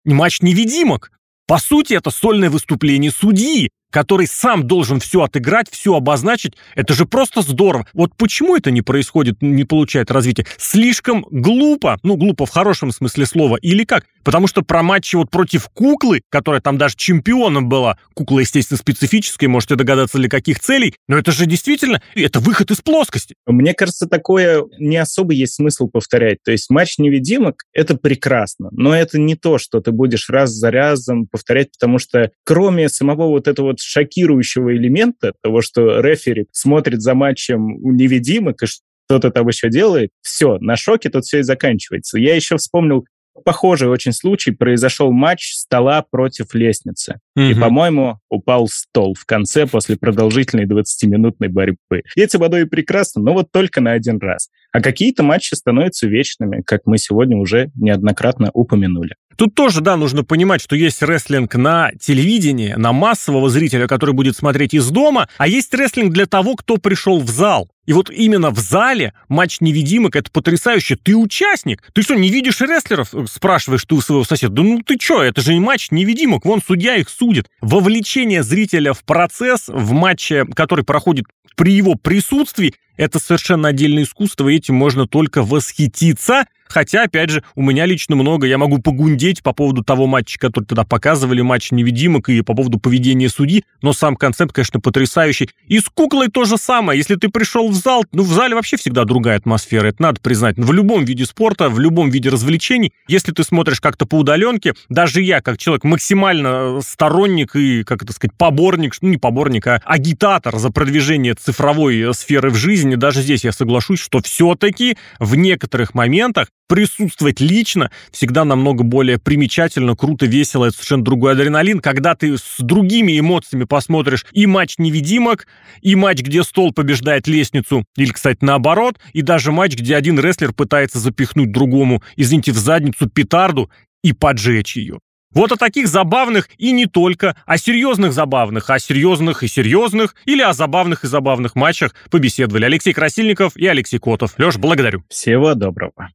Матч 0.06 0.42
невидимок. 0.42 1.12
По 1.48 1.60
сути, 1.60 1.94
это 1.94 2.10
сольное 2.10 2.50
выступление 2.50 3.12
судьи, 3.12 3.70
который 3.92 4.28
сам 4.28 4.68
должен 4.68 5.00
все 5.00 5.24
отыграть, 5.24 5.68
все 5.70 5.96
обозначить. 5.96 6.54
Это 6.76 6.94
же 6.94 7.06
просто 7.06 7.42
здорово. 7.42 7.88
Вот 7.94 8.12
почему 8.16 8.56
это 8.56 8.72
не 8.72 8.82
происходит, 8.82 9.42
не 9.42 9.64
получает 9.64 10.12
развития? 10.12 10.46
Слишком 10.58 11.26
глупо. 11.30 12.00
Ну, 12.04 12.16
глупо 12.16 12.46
в 12.46 12.50
хорошем 12.50 12.92
смысле 12.92 13.26
слова. 13.26 13.58
Или 13.58 13.84
как? 13.84 14.06
Потому 14.24 14.48
что 14.48 14.62
про 14.62 14.84
матчи 14.84 15.16
вот 15.16 15.32
против 15.32 15.70
куклы, 15.70 16.22
которая 16.30 16.60
там 16.60 16.78
даже 16.78 16.96
чемпионом 16.98 17.70
была, 17.70 17.98
кукла, 18.14 18.40
естественно, 18.40 18.78
специфическая, 18.78 19.50
можете 19.50 19.76
догадаться 19.76 20.18
для 20.18 20.28
каких 20.28 20.60
целей, 20.60 20.94
но 21.08 21.18
это 21.18 21.32
же 21.32 21.46
действительно, 21.46 22.02
это 22.14 22.40
выход 22.40 22.72
из 22.72 22.82
плоскости. 22.82 23.36
Мне 23.46 23.74
кажется, 23.74 24.06
такое 24.06 24.66
не 24.80 24.98
особо 24.98 25.34
есть 25.34 25.56
смысл 25.56 25.88
повторять. 25.88 26.40
То 26.44 26.52
есть 26.52 26.70
матч 26.70 26.98
невидимок— 26.98 27.64
это 27.74 27.96
прекрасно, 27.96 28.68
но 28.72 28.94
это 28.94 29.18
не 29.18 29.36
то, 29.36 29.58
что 29.58 29.80
ты 29.80 29.92
будешь 29.92 30.30
раз 30.30 30.52
за 30.52 30.72
разом 30.72 31.28
повторять, 31.28 31.72
потому 31.72 31.98
что 32.00 32.32
кроме 32.44 32.90
самого 32.90 33.28
вот 33.28 33.48
этого 33.48 33.77
вот 33.78 33.82
шокирующего 33.82 34.76
элемента, 34.76 35.34
того, 35.42 35.62
что 35.62 36.00
рефери 36.00 36.48
смотрит 36.52 37.02
за 37.02 37.14
матчем 37.14 37.78
невидимок 37.96 38.64
и 38.64 38.68
что-то 38.68 39.32
там 39.32 39.48
еще 39.48 39.70
делает, 39.70 40.10
все, 40.22 40.58
на 40.60 40.76
шоке 40.76 41.10
тут 41.10 41.26
все 41.26 41.40
и 41.40 41.44
заканчивается. 41.44 42.18
Я 42.18 42.36
еще 42.36 42.58
вспомнил 42.58 43.06
похожий 43.44 43.88
очень 43.88 44.14
случай. 44.14 44.52
Произошел 44.52 45.12
матч 45.12 45.54
стола 45.54 46.02
против 46.02 46.54
лестницы. 46.56 47.20
Mm-hmm. 47.38 47.52
И, 47.52 47.56
по-моему, 47.56 48.20
упал 48.30 48.68
стол 48.68 49.14
в 49.14 49.26
конце 49.26 49.68
после 49.68 49.96
продолжительной 49.96 50.66
20-минутной 50.66 51.48
борьбы. 51.48 52.02
И 52.16 52.22
эти 52.22 52.38
водой 52.38 52.66
прекрасно, 52.66 53.22
но 53.22 53.34
вот 53.34 53.52
только 53.52 53.80
на 53.80 53.92
один 53.92 54.18
раз. 54.18 54.50
А 54.78 54.80
какие-то 54.80 55.24
матчи 55.24 55.56
становятся 55.56 56.08
вечными, 56.08 56.62
как 56.62 56.82
мы 56.86 57.00
сегодня 57.00 57.36
уже 57.36 57.72
неоднократно 57.74 58.52
упомянули. 58.54 59.16
Тут 59.36 59.56
тоже, 59.56 59.82
да, 59.82 59.98
нужно 59.98 60.24
понимать, 60.24 60.62
что 60.62 60.76
есть 60.76 61.02
рестлинг 61.02 61.56
на 61.56 61.90
телевидении, 62.00 62.74
на 62.74 62.94
массового 62.94 63.50
зрителя, 63.50 63.88
который 63.88 64.14
будет 64.14 64.38
смотреть 64.38 64.76
из 64.76 64.88
дома, 64.92 65.30
а 65.40 65.48
есть 65.48 65.74
рестлинг 65.74 66.14
для 66.14 66.28
того, 66.28 66.56
кто 66.56 66.78
пришел 66.78 67.20
в 67.20 67.28
зал. 67.28 67.72
И 67.88 67.94
вот 67.94 68.12
именно 68.12 68.52
в 68.52 68.60
зале 68.60 69.14
матч 69.30 69.62
невидимок, 69.62 70.16
это 70.16 70.30
потрясающе. 70.30 70.96
Ты 70.96 71.16
участник. 71.16 71.82
Ты 71.94 72.04
что, 72.04 72.14
не 72.14 72.30
видишь 72.30 72.62
рестлеров? 72.62 73.16
Спрашиваешь 73.26 73.84
ты 73.84 73.96
у 73.96 74.02
своего 74.02 74.26
соседа. 74.26 74.54
Да 74.54 74.62
ну 74.62 74.84
ты 74.86 74.98
что, 75.02 75.24
это 75.24 75.42
же 75.42 75.56
не 75.56 75.60
матч 75.60 75.90
невидимок, 75.90 76.46
вон 76.46 76.62
судья 76.62 76.98
их 76.98 77.10
судит. 77.10 77.48
Вовлечение 77.62 78.44
зрителя 78.44 78.94
в 78.94 79.04
процесс, 79.04 79.70
в 79.70 79.92
матче, 79.94 80.46
который 80.46 80.86
проходит 80.86 81.26
при 81.58 81.74
его 81.74 81.96
присутствии, 81.96 82.76
это 82.98 83.20
совершенно 83.20 83.70
отдельное 83.70 84.04
искусство, 84.04 84.50
и 84.50 84.56
этим 84.58 84.76
можно 84.76 85.08
только 85.08 85.44
восхититься. 85.44 86.46
Хотя, 86.70 87.04
опять 87.04 87.30
же, 87.30 87.44
у 87.56 87.62
меня 87.62 87.86
лично 87.86 88.16
много, 88.16 88.48
я 88.48 88.58
могу 88.58 88.80
погундеть 88.80 89.44
по 89.44 89.54
поводу 89.54 89.84
того 89.84 90.08
матча, 90.08 90.40
который 90.40 90.66
тогда 90.66 90.84
показывали, 90.84 91.42
матч 91.42 91.72
невидимок, 91.72 92.30
и 92.30 92.42
по 92.42 92.54
поводу 92.54 92.80
поведения 92.80 93.30
судьи, 93.30 93.64
но 93.82 93.94
сам 93.94 94.16
концепт, 94.16 94.54
конечно, 94.54 94.80
потрясающий. 94.80 95.50
И 95.68 95.80
с 95.80 95.86
куклой 95.86 96.30
то 96.30 96.46
же 96.46 96.58
самое. 96.58 96.98
Если 96.98 97.16
ты 97.16 97.30
пришел 97.30 97.70
в 97.70 97.74
зал, 97.74 98.06
ну, 98.12 98.24
в 98.24 98.32
зале 98.32 98.56
вообще 98.56 98.78
всегда 98.78 99.06
другая 99.06 99.38
атмосфера, 99.38 99.88
это 99.88 100.02
надо 100.02 100.22
признать. 100.22 100.58
В 100.58 100.72
любом 100.72 101.06
виде 101.06 101.26
спорта, 101.26 101.70
в 101.70 101.80
любом 101.80 102.10
виде 102.10 102.30
развлечений, 102.30 102.94
если 103.08 103.32
ты 103.32 103.44
смотришь 103.44 103.82
как-то 103.82 104.06
по 104.06 104.16
удаленке, 104.16 104.74
даже 104.90 105.22
я, 105.22 105.42
как 105.42 105.58
человек 105.58 105.84
максимально 105.84 106.82
сторонник 106.82 107.56
и, 107.56 107.84
как 107.84 108.04
это 108.04 108.14
сказать, 108.14 108.36
поборник, 108.38 108.96
ну, 109.02 109.10
не 109.10 109.18
поборник, 109.18 109.68
а 109.68 109.82
агитатор 109.86 110.58
за 110.58 110.70
продвижение 110.70 111.34
цифровой 111.34 112.14
сферы 112.14 112.50
в 112.50 112.56
жизни, 112.56 112.96
даже 112.96 113.22
здесь 113.22 113.44
я 113.44 113.52
соглашусь, 113.52 114.00
что 114.00 114.22
все-таки 114.22 114.98
в 115.20 115.36
некоторых 115.36 115.94
моментах 115.94 116.50
присутствовать 116.68 117.40
лично 117.40 117.92
всегда 118.12 118.46
намного 118.46 118.84
более 118.84 119.18
примечательно, 119.18 119.96
круто, 119.96 120.26
весело, 120.26 120.66
это 120.66 120.76
совершенно 120.76 121.04
другой 121.04 121.34
адреналин. 121.34 121.80
Когда 121.80 122.16
ты 122.16 122.38
с 122.38 122.56
другими 122.60 123.20
эмоциями 123.20 123.64
посмотришь 123.64 124.26
и 124.32 124.46
матч 124.46 124.76
невидимок, 124.78 125.48
и 125.82 125.96
матч, 125.96 126.22
где 126.22 126.44
стол 126.44 126.74
побеждает 126.74 127.28
лестницу, 127.28 127.86
или, 127.96 128.12
кстати, 128.12 128.40
наоборот, 128.42 129.00
и 129.14 129.22
даже 129.22 129.52
матч, 129.52 129.76
где 129.76 129.96
один 129.96 130.20
рестлер 130.20 130.54
пытается 130.54 131.00
запихнуть 131.00 131.52
другому, 131.52 132.04
извините, 132.16 132.52
в 132.52 132.58
задницу 132.58 133.10
петарду 133.10 133.70
и 134.04 134.14
поджечь 134.14 134.78
ее. 134.78 135.00
Вот 135.34 135.52
о 135.52 135.58
таких 135.58 135.88
забавных 135.88 136.50
и 136.58 136.72
не 136.72 136.86
только, 136.86 137.36
о 137.46 137.58
серьезных 137.58 138.14
забавных, 138.14 138.70
о 138.70 138.80
серьезных 138.80 139.44
и 139.44 139.48
серьезных, 139.48 140.16
или 140.26 140.42
о 140.42 140.54
забавных 140.54 141.04
и 141.04 141.08
забавных 141.08 141.56
матчах 141.56 141.94
побеседовали 142.10 142.66
Алексей 142.66 142.94
Красильников 142.94 143.56
и 143.58 143.68
Алексей 143.68 144.00
Котов. 144.00 144.34
Леш, 144.38 144.58
благодарю. 144.58 145.04
Всего 145.10 145.54
доброго. 145.54 146.10